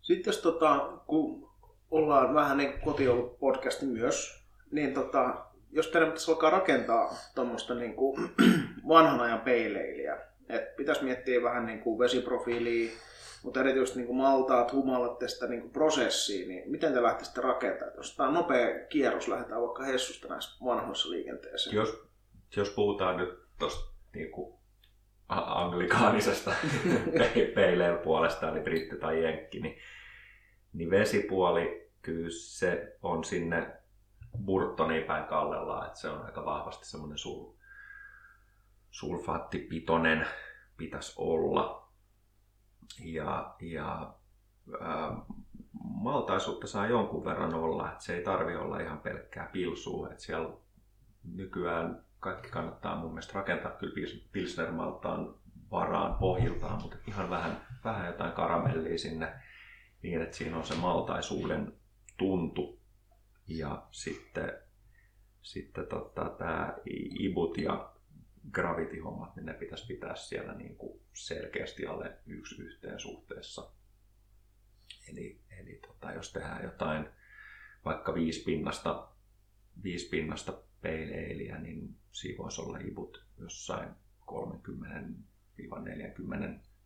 [0.00, 1.50] Sitten jos tota, kun
[1.90, 7.94] ollaan vähän niin kuin kotiolupodcasti myös, niin tota, jos teidän pitäisi alkaa rakentaa tuommoista niin
[7.94, 8.30] kuin
[8.88, 10.18] vanhan ajan peileiliä,
[10.48, 12.92] että pitäisi miettiä vähän niin kuin vesiprofiilia,
[13.44, 17.96] mutta erityisesti niin maltaat, humalat tästä niin prosessiin, niin miten te lähtisitte rakentamaan?
[17.96, 21.76] Jos tämä on nopea kierros, lähdetään vaikka Hessusta näissä vanhoissa liikenteeseen.
[21.76, 22.02] Jos,
[22.56, 24.60] jos puhutaan nyt tuosta niinku
[25.28, 26.54] a- anglikaanisesta
[27.54, 29.78] peileen puolesta, eli britti tai jenkki, niin,
[30.72, 33.82] niin vesipuoli, kyllä se on sinne
[34.44, 37.52] Burtoniin päin kallellaan, että se on aika vahvasti semmoinen sul,
[38.90, 40.26] sulfaattipitoinen
[40.76, 41.81] pitäisi olla.
[43.00, 44.14] Ja, ja
[44.80, 45.16] ää,
[45.84, 50.56] maltaisuutta saa jonkun verran olla, että se ei tarvi olla ihan pelkkää pilsua, että siellä
[51.34, 55.34] nykyään kaikki kannattaa mun mielestä rakentaa kyllä pils- Pilsner-maltaan
[55.70, 59.32] varaan pohjiltaan, mutta ihan vähän, vähän jotain karamellia sinne
[60.02, 61.72] niin, että siinä on se maltaisuuden
[62.16, 62.78] tuntu.
[63.48, 64.52] Ja sitten,
[65.42, 66.74] sitten tota, tämä
[67.18, 67.91] Ibut ja
[68.50, 73.72] Gravity-hommat, niin ne pitäisi pitää siellä niin kuin selkeästi alle yksi yhteen suhteessa.
[75.12, 77.08] Eli, eli tota, jos tehdään jotain
[77.84, 79.08] vaikka viisi pinnasta,
[79.82, 83.90] viisi pinnasta peileiliä, niin siinä voisi olla ibut jossain
[84.30, 84.34] 30-40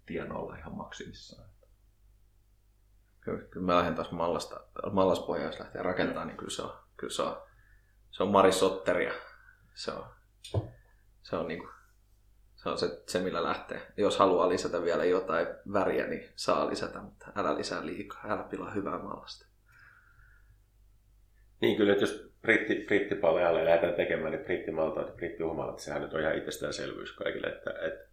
[0.07, 1.51] tienoilla ihan maksimissaan.
[3.21, 4.61] Kyllä, kyllä mä lähden taas mallasta,
[4.93, 7.43] mallaspohjaa, jos lähtee rakentamaan, niin kyllä se on, kyllä se on,
[8.11, 9.13] se on Mari Sotteria.
[9.75, 10.07] Se on,
[11.29, 11.69] se on, niinku,
[12.57, 13.81] se, on se, se, millä lähtee.
[13.97, 18.71] Jos haluaa lisätä vielä jotain väriä, niin saa lisätä, mutta älä lisää liikaa, älä pilaa
[18.71, 19.47] hyvää mallasta.
[21.61, 26.21] Niin kyllä, että jos britti, brittipalealle lähdetään tekemään, niin brittimaltaat ja brittihumalat, sehän nyt on
[26.21, 28.09] ihan itsestäänselvyys kaikille, että, että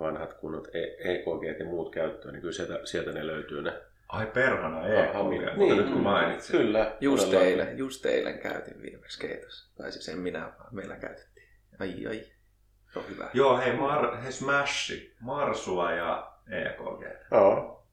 [0.00, 3.72] vanhat kunnot E- EKG ja muut käyttöön, niin kyllä sieltä, sieltä ne löytyy ne.
[4.08, 5.56] Ai perhana, Ah, ei niin.
[5.58, 6.60] mutta nyt kun mainitsin.
[6.60, 6.96] Kyllä.
[7.00, 9.74] Just eilen, just eilen käytin viimeksi keitossa.
[9.76, 11.48] Tai siis en minä, vaan meillä käytettiin.
[11.80, 12.33] Ai ai,
[12.96, 13.28] on hyvä.
[13.34, 17.02] Joo, hei, Mar, hei Smashi, Marsua ja EKG.
[17.30, 17.84] Joo.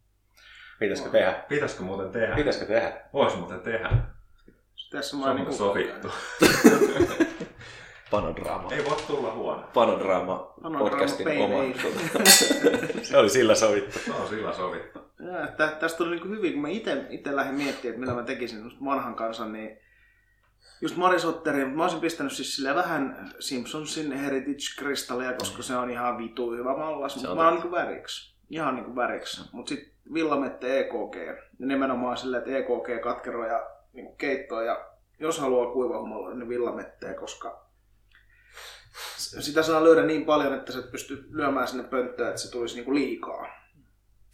[0.80, 1.32] Pitäisikö tehdä?
[1.50, 2.36] Pitäisikö muuten tehdä?
[2.36, 2.94] Pitäisikö tehdä?
[3.14, 3.90] Vois muuten tehdä.
[4.92, 6.08] Tässä on niin sovittu.
[8.12, 8.72] Panodraama.
[8.72, 9.64] Ei voi tulla huono.
[9.74, 11.58] Panodraama Panodraama podcastin oma.
[13.04, 14.00] Se oli sillä sovittu.
[14.00, 15.00] Se on sillä sovittu.
[15.58, 18.64] Tä- Tästä tuli niin hyvin, kun mä itse, itse lähdin miettimään, että mitä mä tekisin
[18.86, 19.78] vanhan kanssa, niin
[20.82, 26.52] just Marisotterin, mä olisin pistänyt siis sille vähän Simpsonsin Heritage-kristallia, koska se on ihan vitu
[26.52, 27.78] hyvä mallas, mutta mä oon totta.
[27.78, 28.36] niin väriksi.
[28.50, 29.41] Ihan niin väriksi.
[29.52, 34.86] Mutta sitten Villamette EKG, ja nimenomaan silleen, että EKG katkero ja niin keittoa, ja
[35.20, 37.65] jos haluaa kuivahumalla, niin Villametteä, koska
[39.17, 42.76] sitä saa lyödä niin paljon, että sä et pysty lyömään sinne pönttöön, että se tulisi
[42.76, 43.48] niinku liikaa.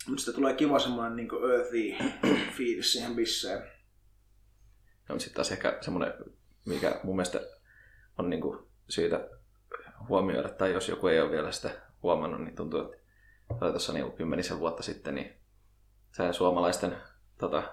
[0.07, 1.95] Mutta sitten tulee kiva semmoinen niin earthy
[2.57, 3.76] fiilis siihen bisseen.
[5.09, 6.13] No, sitten taas ehkä semmoinen,
[6.65, 7.39] mikä mun mielestä
[8.17, 8.41] on niin
[8.89, 9.29] syytä
[10.09, 11.69] huomioida, tai jos joku ei ole vielä sitä
[12.03, 12.93] huomannut, niin tuntuu,
[13.51, 15.33] että oli tuossa niin kymmenisen vuotta sitten, niin
[16.11, 16.97] se suomalaisten
[17.37, 17.63] tota,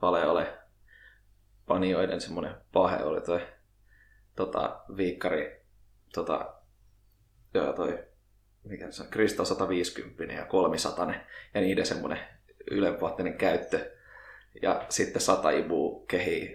[0.00, 0.58] paleole
[1.66, 3.46] panioiden semmoinen pahe oli toi
[4.36, 5.64] tota, viikkari,
[6.14, 6.54] tota,
[7.54, 8.08] joo, toi
[8.64, 11.14] mikä se on, Crystal 150 ja 300
[11.54, 12.18] ja niiden semmoinen
[12.70, 13.90] ylenpuolinen käyttö.
[14.62, 16.54] Ja sitten 100 Ibu kehi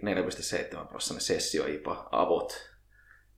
[0.80, 2.70] 4,7 prosenttia sessio IPA avot.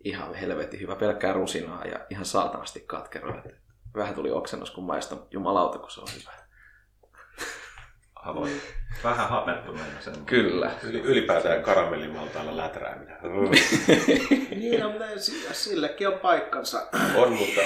[0.03, 3.43] Ihan helvetin hyvä, pelkkää rusinaa ja ihan saatanasti katkeroa.
[3.95, 6.31] Vähän tuli oksennus, kun maistan jumalauta, kun se on hyvä.
[8.15, 8.61] Avoin.
[9.03, 10.25] Vähän hapettuneena sen.
[10.25, 10.71] Kyllä.
[10.83, 13.17] Yli, ylipäätään karamellimaltaalla läträäminen.
[14.55, 16.87] Niin, no, mutta si- sillekin on paikkansa.
[17.15, 17.61] On, mutta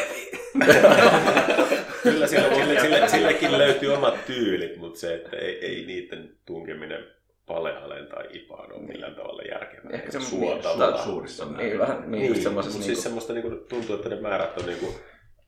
[2.04, 7.19] kyllä sille, sille, sille, sillekin löytyy omat tyylit, mutta se, että ei, ei niiden tunkeminen
[7.50, 9.90] palealeen tai ipaan ole millään tavalla järkevää.
[9.94, 10.92] Ehkä Eikä se- suotavaa.
[10.92, 11.80] niin, suurissa Niin, määrin.
[11.80, 14.66] vähän niin, Niin, just semmoisessa mutta niin siis semmoista niinku, tuntuu, että ne määrät on
[14.66, 14.96] niinku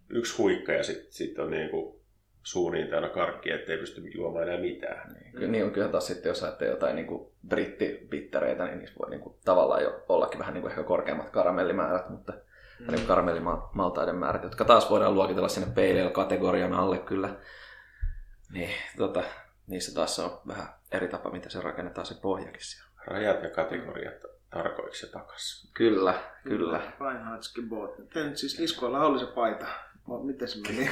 [0.10, 2.02] yksi huikka ja sitten sit on niinku
[2.44, 5.14] suu niin täynnä karkkia, ettei pysty juomaan enää mitään.
[5.14, 8.96] Niin, kyllä, niin on kyllä taas sitten, jos ajattelee jotain niin kuin brittibittereitä, niin niissä
[9.00, 12.86] voi niin kuin, tavallaan jo ollakin vähän niin kuin ehkä korkeammat karamellimäärät, mutta mm.
[12.88, 17.30] niin kuin karamellimaltaiden määrät, jotka taas voidaan luokitella sinne pale-kategorian alle kyllä.
[18.54, 19.24] Niin, tota,
[19.68, 22.92] niissä taas on vähän eri tapa, miten se rakennetaan se pohjakin siellä.
[23.06, 24.14] Rajat ja kategoriat
[24.50, 25.72] tarkoiksi ja takas.
[25.74, 26.78] Kyllä, kyllä.
[27.00, 27.96] Reinhardt's Gebot.
[28.14, 29.66] Tein siis Iskoilla oli se paita.
[30.10, 30.90] Mo- Miten se meni?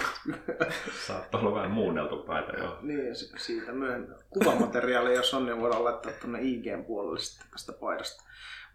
[1.08, 2.78] Saattaa olla vähän muunneltu paita, joo.
[2.82, 4.16] niin, si- siitä myöhemmin.
[4.30, 8.24] Kuvamateriaalia, jos on, niin voidaan laittaa tuonne IGn puolelle sitten tästä paidasta.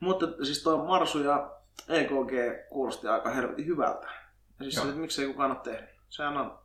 [0.00, 1.50] Mutta siis tuo Marsu ja
[1.88, 4.06] EKG kuulosti aika helvetin hyvältä.
[4.58, 5.90] Ja siis se, että miksei kukaan ole tehnyt.
[6.08, 6.58] Sehän on,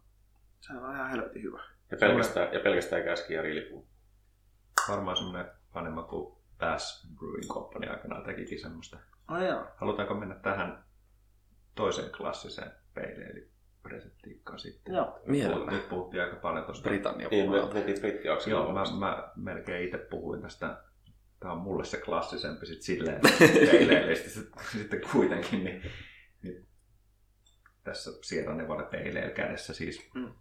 [0.62, 1.64] sehän on ihan helvetin hyvä.
[1.92, 3.88] Ja pelkästään, ja pelkästään käski ja rilipu.
[4.90, 8.98] Varmaan semmoinen vanhemma kuin Bass Brewing Company aikanaan tekikin semmoista.
[9.28, 9.66] Ai joo.
[9.78, 10.84] Halutaanko mennä tähän
[11.76, 13.50] toiseen klassiseen peille, eli
[13.86, 14.94] reseptiikkaan sitten?
[14.96, 15.20] Joo.
[15.26, 15.74] Mielellään.
[15.74, 16.90] Nyt puhuttiin aika paljon tuosta.
[16.90, 17.74] Britannia Niin, puolelta.
[18.50, 20.84] Joo, mä, mä melkein itse puhuin tästä.
[21.40, 23.22] Tämä on mulle se klassisempi sitten silleen
[23.72, 24.16] peileille.
[24.16, 25.82] sitten, sitten kuitenkin, niin,
[26.44, 26.68] niin
[27.84, 30.34] tässä Sierra Nevada peileillä kädessä siis Mm.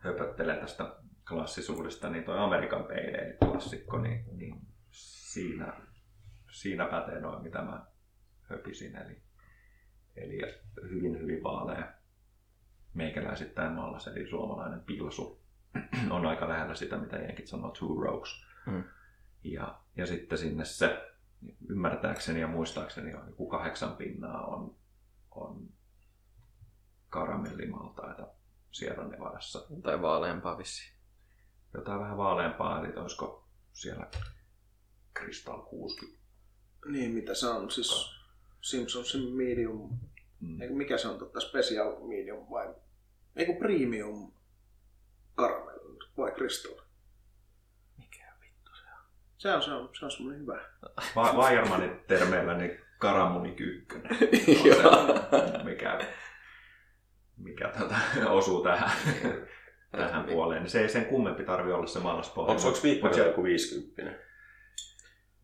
[0.00, 0.96] höpöttelen tästä
[1.28, 4.60] klassisuudesta, niin toi Amerikan peileili klassikko, niin, niin
[4.90, 5.72] siinä,
[6.50, 7.86] siinä pätee noin, mitä mä
[8.42, 8.96] höpisin.
[8.96, 9.22] Eli,
[10.16, 10.40] eli
[10.82, 11.92] hyvin, hyvin vaalea
[12.94, 15.42] meikäläisittäin mallas, eli suomalainen pilsu
[16.10, 18.46] on aika lähellä sitä, mitä jenkit sanoo two rogues.
[18.66, 18.84] Mm.
[19.44, 21.14] Ja, ja sitten sinne se,
[21.68, 24.76] ymmärtääkseni ja muistaakseni on joku kahdeksan pinnaa on,
[25.30, 25.68] on
[27.08, 28.28] karamellimaltaita
[28.72, 29.66] Sierra Nevadassa.
[29.82, 30.95] Tai vaaleampaa vissiin.
[31.74, 34.06] Jotain vähän vaaleampaa, eli olisiko siellä
[35.18, 36.22] Crystal 60.
[36.86, 37.70] Niin, mitä se on?
[37.70, 38.16] Siis
[38.60, 39.98] Simpsonsin medium.
[40.40, 40.60] Mm.
[40.60, 41.40] Eikö mikä se on totta?
[41.40, 42.74] Special medium vai?
[43.36, 44.32] Eikö premium
[45.36, 45.78] caramel
[46.16, 46.72] vai crystal?
[47.98, 48.98] Mikä vittu se on?
[49.38, 50.60] Se on, se on, se on semmoinen hyvä.
[51.16, 54.18] Va- Bayermanin termeillä niin karamuni kyykkönen.
[54.64, 55.06] Joo.
[55.64, 55.98] mikä,
[57.36, 58.90] mikä tätä osuu tähän,
[59.92, 60.62] tähän puoleen.
[60.62, 62.54] Niin se ei sen kummempi tarvi olla se mallaspohja.
[62.54, 64.18] Onko, onko viikkoja joku 50?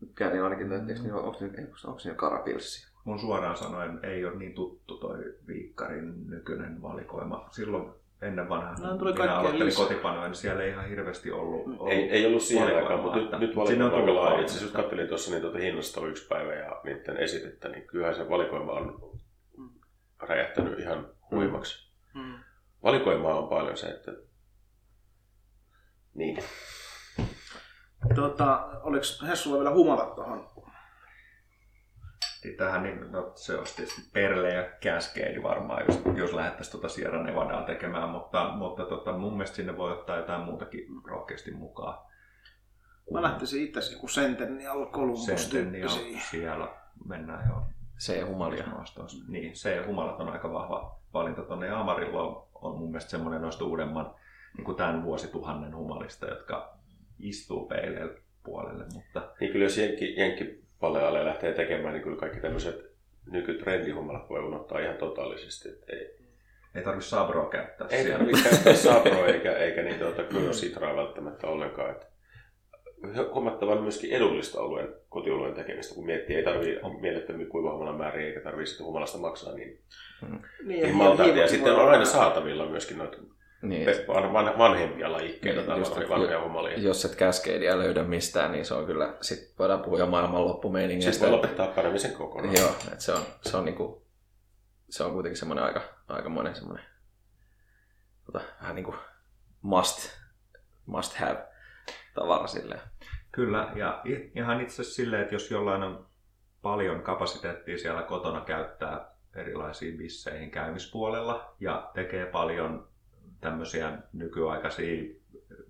[0.01, 2.93] Mikä niin ainakin, että eikö niin, onko, onko, onko karapilssi?
[3.03, 7.47] Mun suoraan sanoen ei ole niin tuttu toi Viikkarin nykyinen valikoima.
[7.51, 9.85] Silloin ennen vanhaa, No, tuli minä kaikkea aloittelin lisää.
[9.85, 11.61] kotipanoja, niin siellä ei ihan hirveästi ollut.
[11.67, 14.41] ollut Ei, ei ollut siihen aikaan, mutta nyt, nyt valikoima on aika laaja.
[14.41, 18.29] Itse asiassa katselin tuossa niin tuota hinnasta yksi päivä ja niiden esitettä, niin kyllähän se
[18.29, 19.11] valikoima on
[20.21, 21.91] räjähtänyt ihan huimaksi.
[22.13, 22.33] Mm.
[22.83, 24.11] Valikoimaa on paljon se, että
[26.13, 26.43] niin.
[28.15, 30.49] Tota, oliko Hessulla vielä humata tuohon?
[32.43, 36.89] Niin tähän niin, no, se olisi tietysti Perle ja Cascade varmaan, jos, jos lähdettäisiin tuota
[36.89, 42.05] Sierra Nevadaa tekemään, mutta, mutta tota, mun mielestä sinne voi ottaa jotain muutakin rohkeasti mukaan.
[43.11, 46.19] Mä lähtisin itse joku Centennial Columbus tyyppisiä.
[46.31, 46.67] siellä
[47.05, 47.63] mennään jo
[47.97, 48.65] Se humalia.
[49.27, 51.69] Niin, se humalat on aika vahva valinta tuonne.
[51.69, 54.15] Amarilla on, on mun mielestä semmoinen noista uudemman
[54.57, 56.77] niin kuin tämän vuosituhannen humalista, jotka
[57.19, 58.13] istuu peileillä
[58.43, 62.93] puolelle, mutta Niin kyllä jos jenkki, jenkki palealle lähtee tekemään, niin kyllä kaikki tämmöiset
[63.31, 65.69] nykytrendihumalat voi unohtaa ihan totaalisesti.
[65.69, 66.17] Että ei,
[66.75, 68.17] ei tarvitse Sabroa käyttää ei siellä.
[68.17, 71.91] tarvitse käyttää Sabro eikä, eikä niin tuota Citraa välttämättä ollenkaan.
[71.91, 72.07] Että
[73.33, 78.65] huomattavan myöskin edullista oluen, kotioluen tekemistä, kun miettii, ei tarvii mielettömiä kuivahumalan määriä eikä tarvii
[78.65, 79.79] sitten humalasta maksaa niin,
[80.65, 81.37] Niin, niin maltaita.
[81.37, 83.17] Ja sitten on aina saatavilla myöskin noita
[83.63, 86.79] Niin, van, van, vanhempia lajikkeita Niin, tai just, vanhoja, vanhoja humalia.
[86.79, 91.11] jos et Cascadea löydä mistään, niin se on kyllä, sit voidaan puhua jo maailmanloppumeiningistä.
[91.11, 92.55] Sitten voi lopettaa paremmin sen kokonaan.
[92.55, 94.05] Joo, että se on, se on, niinku,
[94.89, 96.85] se on kuitenkin semmoinen aika, aikamoinen semmoinen,
[98.25, 98.95] tota, vähän niinku
[99.61, 100.09] must,
[100.85, 101.37] must have
[102.13, 102.81] tavara silleen.
[103.31, 104.01] Kyllä, ja
[104.35, 106.05] ihan itse asiassa silleen, että jos jollain on
[106.61, 112.92] paljon kapasiteettia siellä kotona käyttää erilaisiin bisseihin käymispuolella ja tekee paljon
[113.43, 115.03] tämmöisiä nykyaikaisia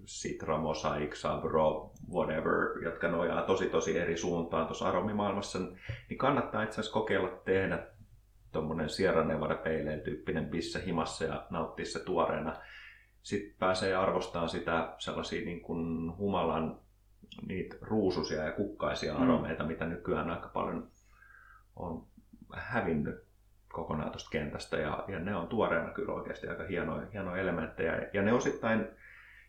[0.06, 5.60] Citra, Mosaic, Sabro, whatever, jotka nojaa tosi tosi eri suuntaan tuossa aromimaailmassa,
[6.10, 7.88] niin kannattaa itse asiassa kokeilla tehdä
[8.52, 12.56] tuommoinen Sierra Nevada Pale tyyppinen bisse himassa ja nauttia se tuoreena.
[13.24, 16.80] Sitten pääsee arvostamaan sitä sellaisia niin kuin humalan
[17.48, 19.68] niitä ruususia ja kukkaisia aromeita, mm.
[19.68, 20.88] mitä nykyään aika paljon
[21.76, 22.06] on
[22.54, 23.23] hävinnyt
[23.74, 24.78] kokonaan tuosta kentästä.
[24.78, 28.10] Ja, ja ne on tuoreena kyllä oikeasti aika hienoja, hienoja elementtejä.
[28.14, 28.88] Ja ne osittain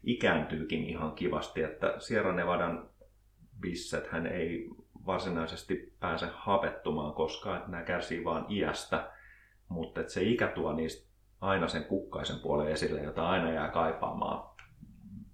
[0.04, 2.90] ikääntyykin ihan kivasti, että Sierra Nevadan
[3.60, 4.70] bisset hän ei
[5.06, 9.10] varsinaisesti pääse hapettumaan koskaan, että nämä kärsii vaan iästä,
[9.68, 14.54] mutta että se ikä tuo niistä aina sen kukkaisen puolen esille, jota aina jää kaipaamaan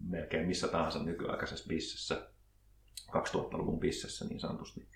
[0.08, 2.30] melkein missä tahansa nykyaikaisessa bissessä,
[3.10, 4.89] 2000-luvun bissessä niin sanotusti.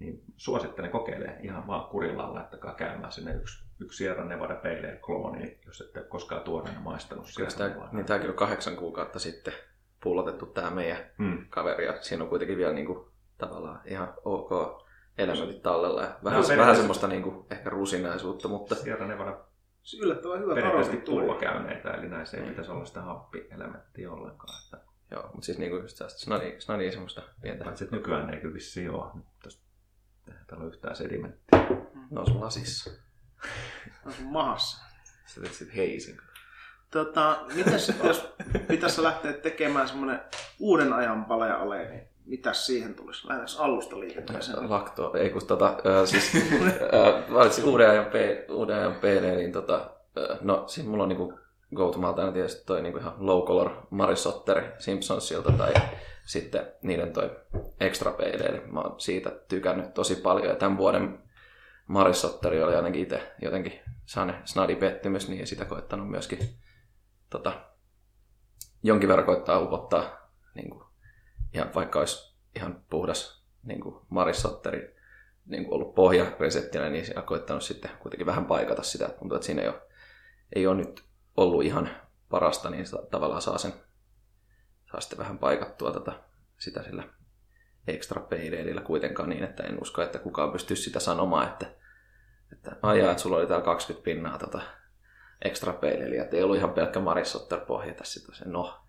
[0.00, 5.58] Niin suosittelen kokeilemaan ihan vaan kurillaan, laittakaa käymään sinne yksi, yksi Sierra Nevada Pale klooni,
[5.66, 6.42] jos ette koskaan
[6.80, 7.26] maistanut.
[7.36, 9.52] Kyllä sitä, niin tämäkin on kahdeksan kuukautta sitten
[10.02, 11.46] pullotettu tämä meidän hmm.
[11.50, 13.08] kaveri, ja siinä on kuitenkin vielä niin kuin
[13.38, 14.50] tavallaan ihan ok
[15.18, 18.74] elementit tallella ja vähän, no, vähän semmoista niin kuin, ehkä rusinaisuutta, mutta...
[18.74, 19.38] Sierra Nevada
[20.02, 24.54] yllättävän hyvä perinteisesti tulvakäyneitä, eli näissä ei pitäisi olla sitä happielementtiä ollenkaan.
[24.64, 24.90] Että...
[25.10, 27.64] Joo, mutta siis niin kuin just tästä snadi, snadi semmoista pientä.
[27.64, 29.10] Paitsi että nykyään ei kyllä vissiin ole.
[29.42, 29.69] Tästä
[30.46, 31.66] täällä on yhtään sedimenttiä.
[32.10, 32.90] No sun lasissa.
[34.04, 34.82] No sun mahassa.
[35.26, 36.18] Sä teet sit heisin.
[36.90, 38.34] Tota, mitäs jos
[38.68, 40.20] pitäisi lähteä tekemään semmoinen
[40.58, 43.28] uuden ajan palea niin mitä siihen tulisi?
[43.28, 44.70] Lähdetäänkö alusta liikenteeseen?
[44.70, 48.14] Lakto, ei kun tota, äh, siis äh, valitsin uuden ajan, P,
[48.50, 51.39] uuden ajan PD, niin tota, äh, no siis mulla on niinku
[51.74, 55.74] go to tietysti toi niinku ihan low color Marisotteri Simpsonsilta tai
[56.26, 57.36] sitten niiden toi
[57.80, 61.18] extra PD, eli mä oon siitä tykännyt tosi paljon ja tämän vuoden
[61.86, 66.38] Marissotteri oli ainakin itse jotenkin saanut snadi pettymys, niin sitä koettanut myöskin
[67.30, 67.52] tota,
[68.82, 70.84] jonkin verran koittaa upottaa niin kuin,
[71.54, 74.96] ihan vaikka olisi ihan puhdas niin kuin Marissotteri
[75.46, 79.08] niin kuin ollut pohjaresettinä, niin siinä koittanut sitten kuitenkin vähän paikata sitä.
[79.08, 79.82] Tuntuu, että siinä ei ole,
[80.54, 81.04] ei ole nyt
[81.36, 81.90] ollut ihan
[82.28, 83.72] parasta, niin tavallaan saa sen
[84.90, 86.12] saa sitten vähän paikattua tätä,
[86.58, 87.02] sitä sillä
[87.86, 91.66] extra paydateilla kuitenkaan niin, että en usko, että kukaan pystyy sitä sanomaan, että,
[92.52, 94.60] että ajaa, että sulla oli täällä 20 pinnaa tota
[95.44, 98.80] extra paydateilla, että ei ollut ihan pelkkä Marissotter pohja tässä, no.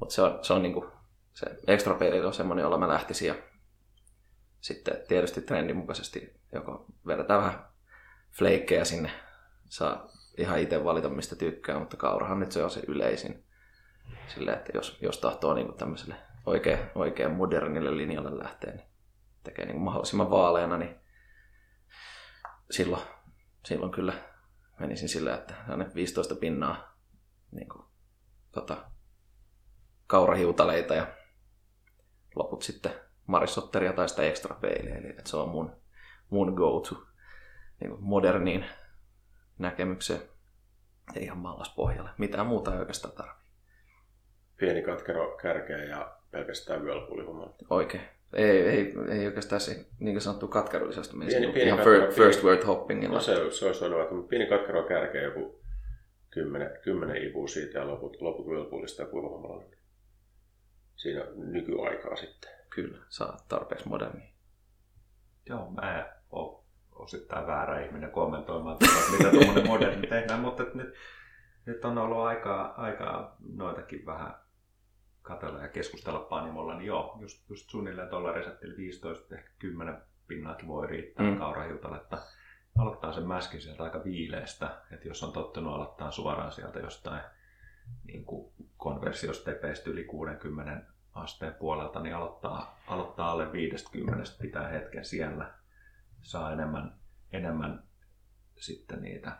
[0.00, 0.86] Mutta se on, se on niinku
[1.34, 3.34] se extra peli on semmoinen, jolla mä lähtisin ja
[4.60, 7.66] sitten tietysti trendin mukaisesti joko vedetään vähän
[8.32, 9.10] fleikkejä sinne,
[9.68, 13.44] saa ihan itse valita mistä tykkää, mutta kaurahan nyt se on se yleisin.
[14.28, 16.14] Sille, että jos, jos tahtoo niin tämmöiselle
[16.46, 18.86] oikein, oikein modernille linjalle lähteä, niin
[19.44, 20.96] tekee niin mahdollisimman vaaleana, niin
[22.70, 23.02] silloin,
[23.64, 24.12] silloin kyllä
[24.80, 25.54] menisin sillä, että
[25.94, 26.96] 15 pinnaa
[27.52, 27.84] niin kuin,
[28.52, 28.90] tota,
[30.06, 31.06] kaurahiutaleita ja
[32.34, 32.92] loput sitten
[33.26, 34.96] marissotteria tai sitä extra peiliä.
[34.96, 35.76] Eli että se on mun,
[36.30, 37.06] mun go-to
[37.80, 38.64] niin moderniin
[39.58, 40.20] näkemykseen
[41.14, 42.10] ja ihan mallaspohjalle.
[42.18, 43.48] Mitään muuta ei oikeastaan tarvitse.
[44.56, 48.04] Pieni katkero kärkeä ja pelkästään whirlpool Oikein.
[48.32, 52.44] Ei, ei, ei oikeastaan se niin kuin sanottu katkerollisesti menisi pieni, pieni ihan katkero, first
[52.44, 53.14] word hoppingilla.
[53.14, 55.60] No se, se olisi ollut, pieni katkero kärkeä joku
[56.30, 59.64] kymmenen, kymmenen ipua siitä ja loput, loput whirlpoolista ja kuivahommalla
[60.96, 62.50] siinä nykyaikaa sitten.
[62.70, 64.32] Kyllä, saa tarpeeksi moderni.
[65.48, 66.64] Joo, mä en ole
[66.98, 70.94] osittain väärä ihminen kommentoimaan, tuota, mitä tuommoinen moderni tehdään, mutta nyt,
[71.66, 74.34] nyt on ollut aikaa, aikaa noitakin vähän
[75.22, 80.68] katella ja keskustella panimolla, niin joo, just, just suunnilleen tuolla reseptillä 15, ehkä 10 pinnaakin
[80.68, 81.38] voi riittää mm.
[81.38, 82.18] kaurahiutaletta.
[82.78, 87.20] Aloittaa sen mäskin sieltä aika viileestä, että jos on tottunut aloittaa suoraan sieltä jostain
[88.04, 90.82] niin kuin konversiostepeistä yli 60
[91.14, 95.54] asteen puolelta, niin aloittaa, aloittaa alle 50, pitää hetken siellä,
[96.22, 96.98] saa enemmän,
[97.32, 97.82] enemmän
[98.56, 99.38] sitten niitä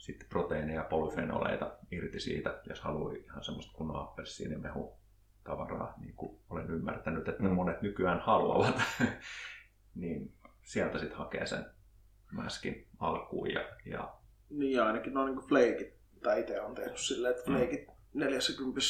[0.00, 5.00] sitten proteiineja ja polyfenoleita irti siitä, jos haluaa ihan semmoista kunnon appelsiinimehu
[5.44, 7.50] tavaraa, niin kuin olen ymmärtänyt, että mm.
[7.50, 8.80] monet nykyään haluavat,
[9.94, 11.66] niin sieltä sitten hakee sen
[12.32, 13.50] mäskin alkuun.
[13.50, 14.14] Ja, ja...
[14.50, 18.20] Niin ja ainakin noin niin fleikit tai itse on tehnyt silleen, että fleikit mm.
[18.20, 18.80] 40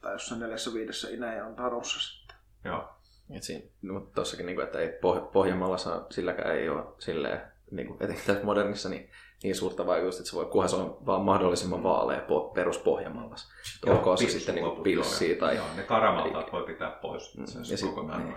[0.00, 2.36] tai jossain neljässä viidessä inejä on tarussa sitten.
[2.64, 2.91] Joo.
[3.36, 7.40] Et siinä, no, tossakin, niin kuin, että ei Poh- Pohjanmaalla saa, silläkään ei ole silleen,
[7.70, 9.10] niin kuin, etenkin tässä modernissa, niin,
[9.42, 13.54] niin suurta vaikutusta, että se voi, kunhan se on vaan mahdollisimman vaalea po, perus Pohjanmaalassa.
[13.86, 15.56] Onko se sitten niin pilssiä tai...
[15.56, 17.34] Joo, ne karamaltaat voi pitää pois.
[17.34, 18.34] Ja sitten niin,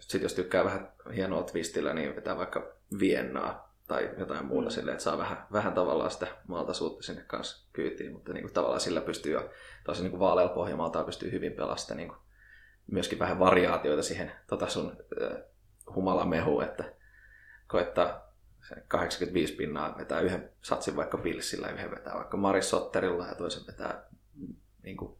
[0.00, 4.70] sit jos tykkää vähän hienoa twistillä, niin vetää vaikka Viennaa tai jotain muuta mm.
[4.70, 8.80] silleen, että saa vähän, vähän tavallaan sitä maltaisuutta sinne kanssa kyytiin, mutta niin kuin, tavallaan
[8.80, 9.50] sillä pystyy jo
[9.84, 12.18] tosi niin vaalealla pohjamalta pystyy hyvin pelastamaan niin kuin,
[12.90, 15.38] myöskin vähän variaatioita siihen tota sun äh,
[15.94, 16.84] humalamehuun, että
[17.66, 18.28] koittaa
[18.88, 24.02] 85 pinnaa vetää yhden satsin vaikka pilsillä, yhden vetää vaikka Marissotterilla ja toisen vetää
[24.82, 25.16] niin kuin,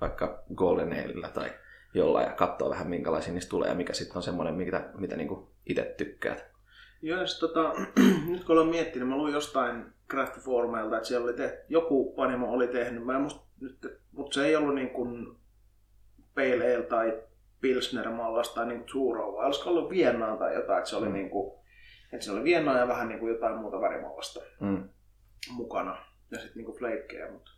[0.00, 1.52] vaikka Golden Aleillä tai
[1.94, 5.46] jollain ja katsoa vähän minkälaisia niistä tulee ja mikä sitten on semmoinen, mitä, mitä niin
[5.66, 6.50] itse tykkäät.
[7.02, 7.72] Joo, jos tota,
[8.30, 12.52] nyt kun olen miettinyt, mä luin jostain Craft Formelta, että siellä oli tehty, joku panimo
[12.52, 15.39] oli tehnyt, mä musta nyt, mutta se ei ollut niin kuin
[16.34, 17.22] Pale Ale tai
[17.60, 21.12] Pilsner mallasta tai niin Zuro, vai olisiko ollut Viennaa tai jotain, että se oli mm.
[21.12, 21.60] niin kuin,
[22.12, 24.88] että se oli Viennaa ja vähän niin kuin jotain muuta värimallasta mm.
[25.50, 27.50] mukana ja sitten niin kuin fleikkejä, mutta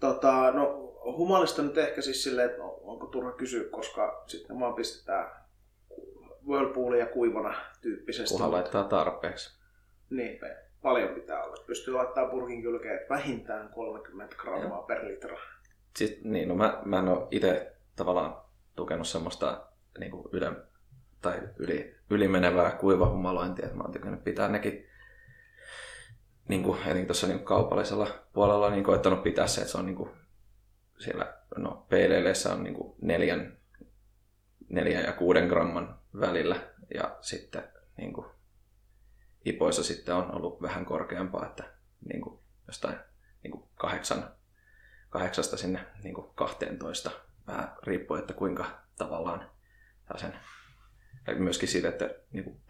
[0.00, 5.30] Tota, no, humalista nyt ehkä siis silleen, että onko turha kysyä, koska sitten vaan pistetään
[6.46, 8.34] whirlpoolia kuivana tyyppisesti.
[8.34, 9.60] Kunhan laittaa tarpeeksi.
[10.10, 10.40] Niin,
[10.82, 11.64] paljon pitää olla.
[11.66, 14.82] Pystyy laittamaan purkin kylkeen vähintään 30 grammaa ja.
[14.82, 15.38] per litra.
[15.96, 18.36] Siis, niin, no mä, mä en ole itse tavallaan
[18.76, 19.66] tukenut semmoista
[19.98, 20.52] niin kuin yle,
[21.20, 24.86] tai yli, ylimenevää kuivahumalointia, että mä oon tykännyt pitää nekin
[26.48, 29.96] niin kuin, etenkin tuossa niin kaupallisella puolella niin koettanut pitää se, että se on niin
[29.96, 30.10] kuin,
[30.98, 33.58] siellä no, peileileissä on niin kuin neljän,
[34.68, 36.56] neljän ja kuuden gramman välillä
[36.94, 37.62] ja sitten
[37.96, 38.26] niin kuin,
[39.44, 41.64] ipoissa sitten on ollut vähän korkeampaa, että
[42.08, 42.96] niin kuin, jostain
[43.42, 44.30] niin kuin kahdeksan,
[45.14, 47.10] kahdeksasta sinne niin kuin 12,
[47.46, 48.64] vähän riippuu, että kuinka
[48.98, 49.50] tavallaan
[50.16, 50.34] sen,
[51.26, 52.60] ja myöskin siitä, että niin kuin,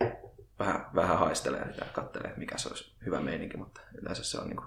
[0.59, 4.61] vähän, vähän haistelee ja katselee, mikä se olisi hyvä meininki, mutta yleensä se on niin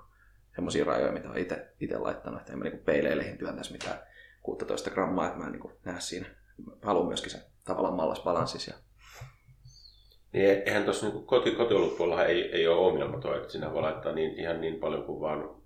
[0.56, 1.48] semmoisia rajoja, mitä olen
[1.80, 4.00] itse laittanut, että en mä niin peileileihin työntäisi mitään
[4.44, 6.28] 16 grammaa, että mä en niin näe siinä.
[6.82, 8.68] Haluan myöskin sen tavallaan mallas balanssis.
[8.68, 8.74] Ja...
[10.34, 14.12] Niin, eihän tuossa niin koti, kotiolutpuolella ei, ei ole ongelma toi, että sinä voi laittaa
[14.12, 15.57] niin, ihan niin paljon kuin vaan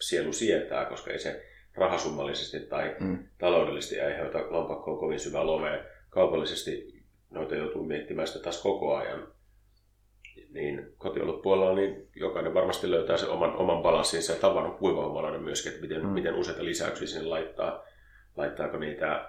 [0.00, 3.18] sielu sietää, koska ei se rahasummallisesti tai mm.
[3.38, 5.84] taloudellisesti aiheuta lompakkoon kovin syvä lovea.
[6.10, 9.28] Kaupallisesti noita joutuu miettimään sitä taas koko ajan.
[10.50, 10.96] Niin
[11.42, 16.02] puolella niin jokainen varmasti löytää sen oman, oman balanssinsa ja tavan kuivahumalainen myöskin, että miten,
[16.02, 16.08] mm.
[16.08, 17.84] miten useita lisäyksiä sinne laittaa.
[18.36, 19.28] Laittaako niitä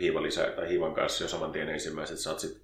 [0.00, 2.62] hiivalisä, tai hiivan kanssa jo saman tien ensimmäiset satsit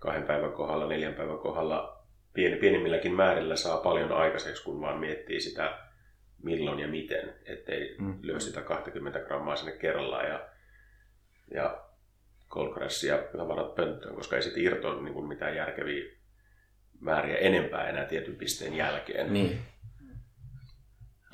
[0.00, 1.98] kahden päivän kohdalla, neljän päivän kohdalla.
[2.32, 5.78] Pieni, pienimmilläkin määrillä saa paljon aikaiseksi, kun vaan miettii sitä
[6.42, 8.18] milloin ja miten, ettei mm.
[8.22, 10.28] lyö sitä 20 grammaa sinne kerrallaan.
[10.28, 10.48] Ja,
[11.54, 11.84] ja
[12.48, 16.18] kolkaressia tavarat pönttöön, koska ei sitten irtoa niin kuin mitään järkeviä
[17.00, 19.32] määriä enempää enää tietyn pisteen jälkeen.
[19.32, 19.58] Niin.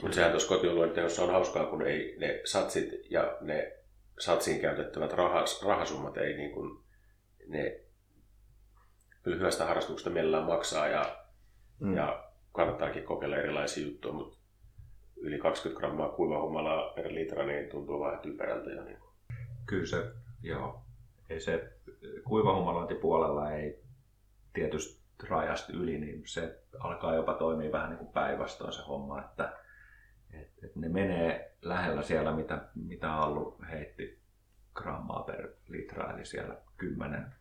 [0.02, 3.72] Mutta sehän tuossa kotioluenteossa on hauskaa, kun ei ne satsit ja ne
[4.18, 6.84] satsiin käytettävät rahas, rahasummat ei niin kuin,
[7.46, 7.80] ne
[9.22, 11.16] kyllä hyvästä harrastuksesta mielellään maksaa ja,
[11.80, 11.96] mm.
[11.96, 14.38] ja kannattaakin kokeilla erilaisia juttuja, mutta
[15.26, 18.70] yli 20 grammaa kuivahumalaa per litra niin tuntuu vähän typerältä.
[18.70, 18.98] Ja niin.
[19.66, 20.12] Kyllä se,
[20.42, 20.84] joo
[21.30, 21.72] ei se
[22.24, 23.82] kuivahumalointipuolella ei
[24.52, 29.52] tietysti rajasta yli, niin se alkaa jopa toimia vähän niin kuin päinvastoin se homma, että,
[30.32, 34.18] että, että ne menee lähellä siellä, mitä, mitä Allu heitti
[34.74, 37.34] grammaa per litra, eli siellä 10,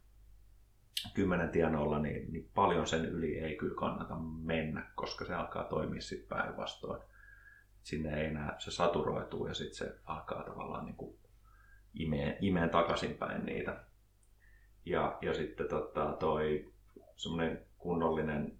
[1.13, 6.01] 10 tienoilla, niin, niin paljon sen yli ei kyllä kannata mennä, koska se alkaa toimia
[6.01, 7.01] sitten päinvastoin.
[7.83, 11.17] Sinne ei enää, se saturoituu ja sitten se alkaa tavallaan niin kuin
[11.93, 13.83] imeen, imeen takaisinpäin niitä.
[14.85, 16.73] Ja, ja sitten tota, toi
[17.15, 18.59] semmoinen kunnollinen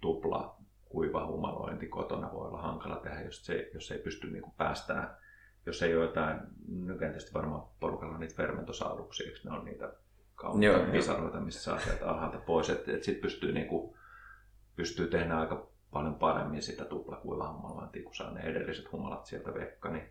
[0.00, 4.54] tupla kuiva humalointi kotona voi olla hankala tehdä, jos, se, jos ei pysty niin kuin
[4.56, 5.16] päästään,
[5.66, 9.92] jos ei ole jotain, nykyään tietysti varmaan porukalla on niitä fermentosauruksia, eikö ne on niitä
[10.34, 13.96] kautta pisaroita, missä saa sieltä alhaalta pois, että et sitten pystyy, niin kuin,
[14.76, 17.20] pystyy tehdä aika paljon paremmin sitä tupla
[18.14, 20.08] saa ne edelliset humalat sieltä vekka, niin,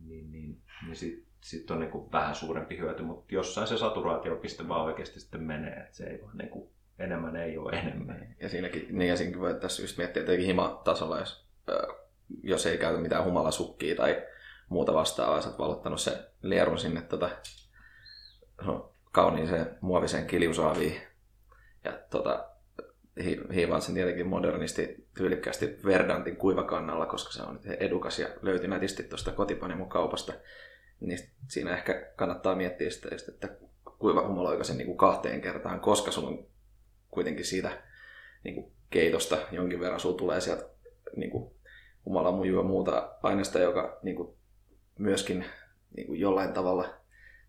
[0.00, 4.84] niin, niin, niin sitten sitten on niin vähän suurempi hyöty, mutta jossain se saturaatiopiste vaan
[4.84, 8.36] oikeasti sitten menee, että se ei vaan niin kuin, enemmän ei ole enemmän.
[8.40, 11.46] Ja siinäkin, niin ja siinäkin voi tässä just miettiä jotenkin himatasolla, jos,
[12.42, 14.22] jos ei käytä mitään humalasukkia tai
[14.68, 17.30] muuta vastaavaa, sä oot valottanut se lierun sinne tota,
[18.62, 21.00] no, kauniiseen muoviseen kiljusaaviin
[21.84, 22.48] ja tota,
[23.24, 29.02] hi, hiivaat sen tietenkin modernisti tyylikkäästi Verdantin kuivakannalla, koska se on edukas ja löyti nätisti
[29.02, 30.32] tuosta kotipanemukaupasta.
[30.32, 30.56] kaupasta
[31.00, 33.48] niin siinä ehkä kannattaa miettiä sitä, just, että
[33.98, 36.46] kuiva humaloiko sen niin kuin kahteen kertaan, koska sun on
[37.10, 37.82] kuitenkin siitä
[38.44, 40.68] niin kuin keitosta jonkin verran sulla tulee sieltä
[41.16, 41.50] niin kuin
[42.04, 44.36] humalamuju ja muuta aineesta, joka niin kuin
[44.98, 45.44] myöskin
[45.96, 46.94] niin kuin jollain tavalla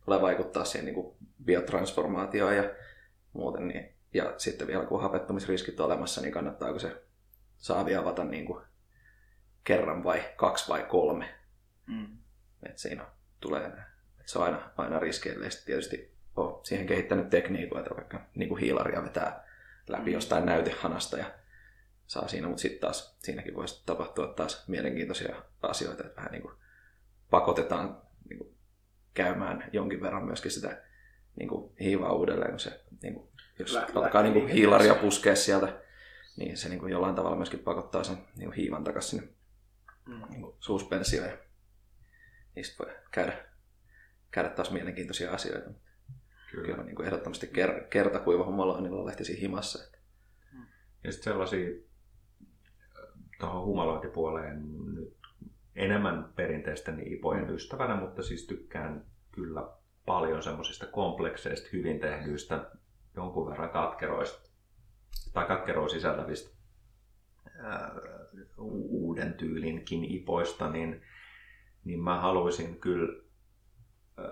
[0.05, 1.15] tulee vaikuttaa siihen niin kuin
[1.45, 2.63] biotransformaatioon ja
[3.33, 7.03] muuten, niin Ja sitten vielä kun hapettumisriskit on olemassa, niin kannattaako se
[7.57, 8.63] saavi avata niin kuin
[9.63, 11.35] kerran vai kaksi vai kolme.
[11.87, 12.17] Mm.
[12.63, 13.05] Et siinä
[13.39, 13.83] tulee, että
[14.25, 15.45] se on aina, aina riskeille.
[15.45, 19.43] Ja sitten tietysti on siihen kehittänyt tekniikoita, vaikka niin kuin hiilaria vetää
[19.87, 20.13] läpi Mm.
[20.13, 21.31] jostain näytehanasta ja
[22.07, 26.53] saa siinä, mutta sitten taas siinäkin voisi tapahtua taas mielenkiintoisia asioita, että vähän niin kuin
[27.29, 28.55] pakotetaan niin kuin
[29.13, 30.81] käymään jonkin verran myöskin sitä
[31.35, 33.29] niin kuin hiivaa uudelleen, kun se, niin kuin,
[33.59, 35.81] jos Lä- alkaa niin kuin hiilaria puskea sieltä,
[36.37, 39.33] niin se niin kuin jollain tavalla myöskin pakottaa sen niin kuin hiivan takaisin sinne
[40.07, 40.21] Mm.
[40.29, 41.37] niin kuin suspensioon ja
[42.55, 43.45] niistä voi käydä,
[44.31, 45.69] käydä taas mielenkiintoisia asioita.
[46.51, 46.65] Kyllä.
[46.65, 49.83] Kyllä niin kuin ehdottomasti ker, kertakuivahumaloinnilla lähtisi himassa.
[49.83, 49.97] Että
[51.03, 51.69] Ja sitten sellaisia
[53.39, 54.63] tuohon humalointipuoleen
[54.95, 55.17] nyt
[55.75, 59.69] enemmän perinteisten ipojen ystävänä, mutta siis tykkään kyllä
[60.05, 62.71] paljon semmoisista komplekseista, hyvin tehdyistä,
[63.17, 64.49] jonkun verran katkeroista
[65.33, 66.57] tai katkeroa sisältävistä
[67.63, 67.91] ää,
[68.57, 71.01] uuden tyylinkin ipoista, niin,
[71.83, 73.23] niin mä haluaisin kyllä
[74.17, 74.27] ää,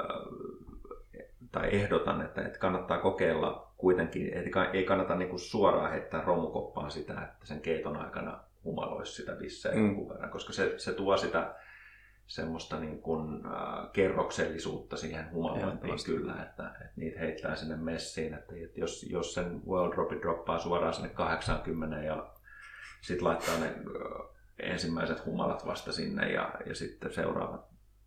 [1.52, 6.92] tai ehdotan, että, että kannattaa kokeilla kuitenkin, että ei kannata niin kuin suoraan heittää romukoppaan
[6.92, 9.86] sitä, että sen keiton aikana humaloisi sitä bissejä mm.
[9.86, 11.56] jonkun verran, koska se, se tuo sitä
[12.28, 16.12] semmoista niin kuin, äh, kerroksellisuutta siihen Ehdottomasti.
[16.12, 20.60] kyllä, että, että niitä heittää sinne messiin, että, että jos, jos sen world dropi droppaa
[20.60, 22.34] suoraan sinne 80 ja
[23.02, 27.66] sitten laittaa ne äh, ensimmäiset humalat vasta sinne ja, ja sitten seuraavat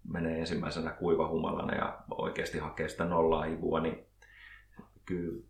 [0.09, 4.07] menee ensimmäisenä kuiva humalana ja oikeasti hakee sitä nollaa ivua, niin
[5.05, 5.43] kyllä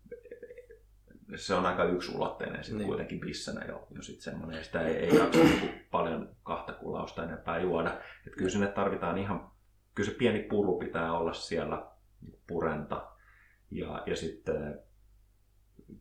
[1.35, 2.87] se on aika yksulotteinen sitten Niin.
[2.87, 4.63] kuitenkin pissänä jo, jo sit semmoinen.
[4.63, 7.97] Sitä ei, ei jaksa niinku paljon kahta kulausta enempää juoda.
[8.27, 9.51] Et kyllä sinne tarvitaan ihan,
[9.95, 11.85] kyllä se pieni puru pitää olla siellä
[12.21, 13.07] niinku purenta.
[13.71, 14.79] Ja, ja sitten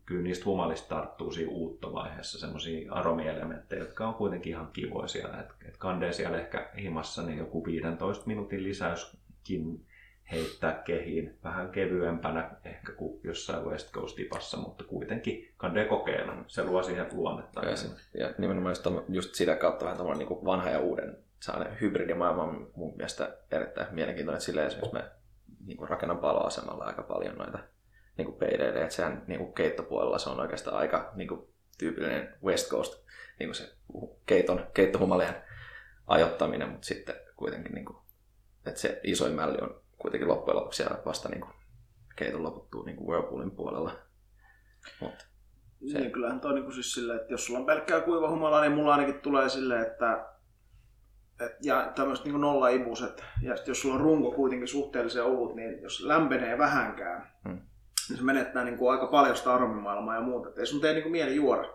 [0.07, 5.41] kyllä niistä humalista tarttuu siinä uuttovaiheessa semmoisia aromielementtejä, jotka on kuitenkin ihan kivoisia.
[5.41, 9.87] Et, et kandee siellä ehkä himassa niin joku 15 minuutin lisäyskin
[10.31, 16.45] heittää kehiin vähän kevyempänä ehkä kuin jossain West Coast-tipassa, mutta kuitenkin kandee kokeilla.
[16.47, 17.61] Se luo siihen luonnetta.
[17.64, 22.43] ja, ja nimenomaan just, just sitä kautta vähän tämmöinen niin vanha ja uuden sellainen hybridimaailma
[22.43, 24.41] on mun mielestä erittäin mielenkiintoinen.
[24.41, 25.11] Silleen esimerkiksi mä
[25.66, 27.59] niin kuin rakennan paloasemalla aika paljon noita
[28.16, 31.49] niin kuin peileille, että sehän niin kuin keittopuolella se on oikeastaan aika niin kuin
[31.79, 33.05] tyypillinen West Coast
[33.39, 33.74] niin kuin se
[34.26, 35.35] keiton, keittohumalien
[36.07, 37.99] ajoittaminen, mutta sitten kuitenkin niin kuin,
[38.66, 41.53] että se isoin mälli on kuitenkin loppujen lopuksi siellä vasta niin kuin
[42.17, 43.93] keiton loputtuu niin kuin Whirlpoolin puolella.
[45.01, 45.25] Mutta
[45.93, 48.73] Se- Niin, kyllähän toi niinku siis silleen, että jos sulla on pelkkää kuiva humala, niin
[48.73, 50.27] mulla ainakin tulee silleen, että
[51.41, 55.83] et, ja tämmöiset niinku nollaibuset, ja sit jos sulla on runko kuitenkin suhteellisen ohut, niin
[55.83, 57.59] jos lämpenee vähänkään, Hmm.
[58.09, 60.49] niin se menettää niinku aika paljon sitä aromimaailmaa ja muuta.
[60.49, 61.69] Et ei sun tee niinku mieli juoda.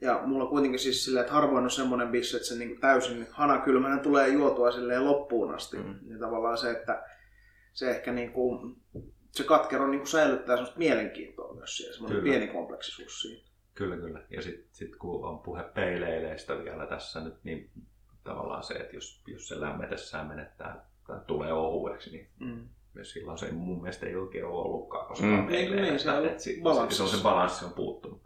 [0.00, 3.98] Ja mulla kuitenkin siis silleen, että harvoin on semmoinen bissi, että se niinku täysin hanakylmänä
[3.98, 5.76] tulee juotua silleen loppuun asti.
[5.76, 5.84] Mm.
[5.84, 5.98] Mm.
[6.02, 7.02] Niin tavallaan se, että
[7.72, 8.76] se ehkä niinku,
[9.30, 12.30] se katkero niinku säilyttää semmoista mielenkiintoa myös siihen, semmoinen Kyllä.
[12.38, 13.48] pieni kompleksisuus siinä.
[13.74, 14.24] Kyllä, kyllä.
[14.30, 17.70] Ja sitten sit kun on puhe peileileistä vielä tässä nyt, niin
[18.24, 22.68] tavallaan se, että jos, jos se lämmetessään menettää tai tulee ohueksi, niin Mm.
[22.94, 25.40] myös silloin se ei mun mielestä ei oikein ole ollutkaan koskaan Mm.
[25.40, 25.46] mm.
[25.46, 26.12] peileileistä.
[26.20, 27.04] Niin, se on si- balanssissa.
[27.04, 28.22] silloin se balanssi on puuttunut.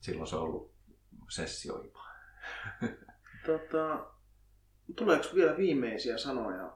[0.00, 0.72] Silloin se on ollut
[1.30, 2.00] sessioipa.
[3.46, 4.06] Tota,
[4.96, 6.72] tuleeko vielä viimeisiä sanoja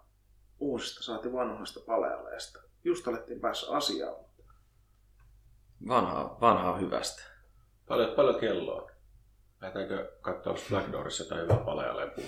[0.62, 2.62] uusista saati vanhoista palealeista?
[2.84, 4.14] Just alettiin päässä asiaan.
[5.88, 7.22] vanhaa, vanhaa hyvästä.
[7.88, 8.90] Paljon, paljon kelloa.
[9.60, 12.12] Lähdetäänkö katsoa Black Doorissa jotain hyvää palealeen?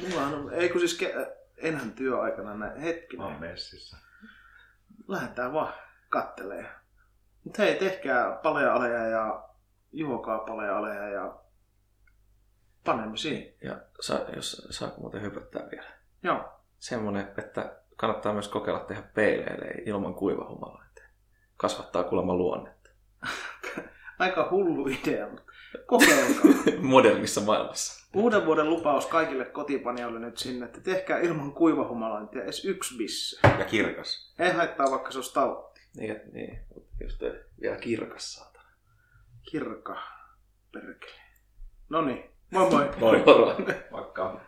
[0.00, 3.26] Mulla on, ei kun siis ke- enhän työaikana näin hetkinen.
[3.26, 3.96] Mä oon messissä.
[5.08, 5.74] Lähdetään vaan
[6.08, 6.66] kattelee.
[7.44, 9.48] Mut hei, tehkää palealeja ja
[9.92, 11.38] juokaa palealeja ja
[12.84, 13.54] panemme siihen.
[13.62, 16.01] Ja sa, jos saako muuten hypöttää vielä.
[16.22, 16.44] Joo.
[16.78, 21.04] Semmoinen, että kannattaa myös kokeilla tehdä peileille ilman kuivahumalointia.
[21.56, 22.90] Kasvattaa kuulemma luonnetta.
[24.18, 25.52] Aika hullu idea, mutta
[25.86, 26.72] kokeilkaa.
[26.82, 28.08] Modernissa maailmassa.
[28.16, 33.48] Uuden vuoden lupaus kaikille kotipanijoille nyt sinne, että tehkää ilman kuivahumalointia edes yksi bisse.
[33.58, 34.34] Ja kirkas.
[34.38, 35.72] Ei haittaa vaikka se on stout.
[35.96, 36.58] Niin, niin.
[37.00, 37.22] just
[37.60, 38.68] vielä kirkas saatana.
[39.50, 40.02] Kirka.
[40.72, 41.22] Perkele.
[41.88, 42.30] No niin.
[42.52, 42.90] Moi moi.
[43.00, 43.22] Moi.
[43.26, 43.56] Moro.
[43.92, 44.40] Vaikka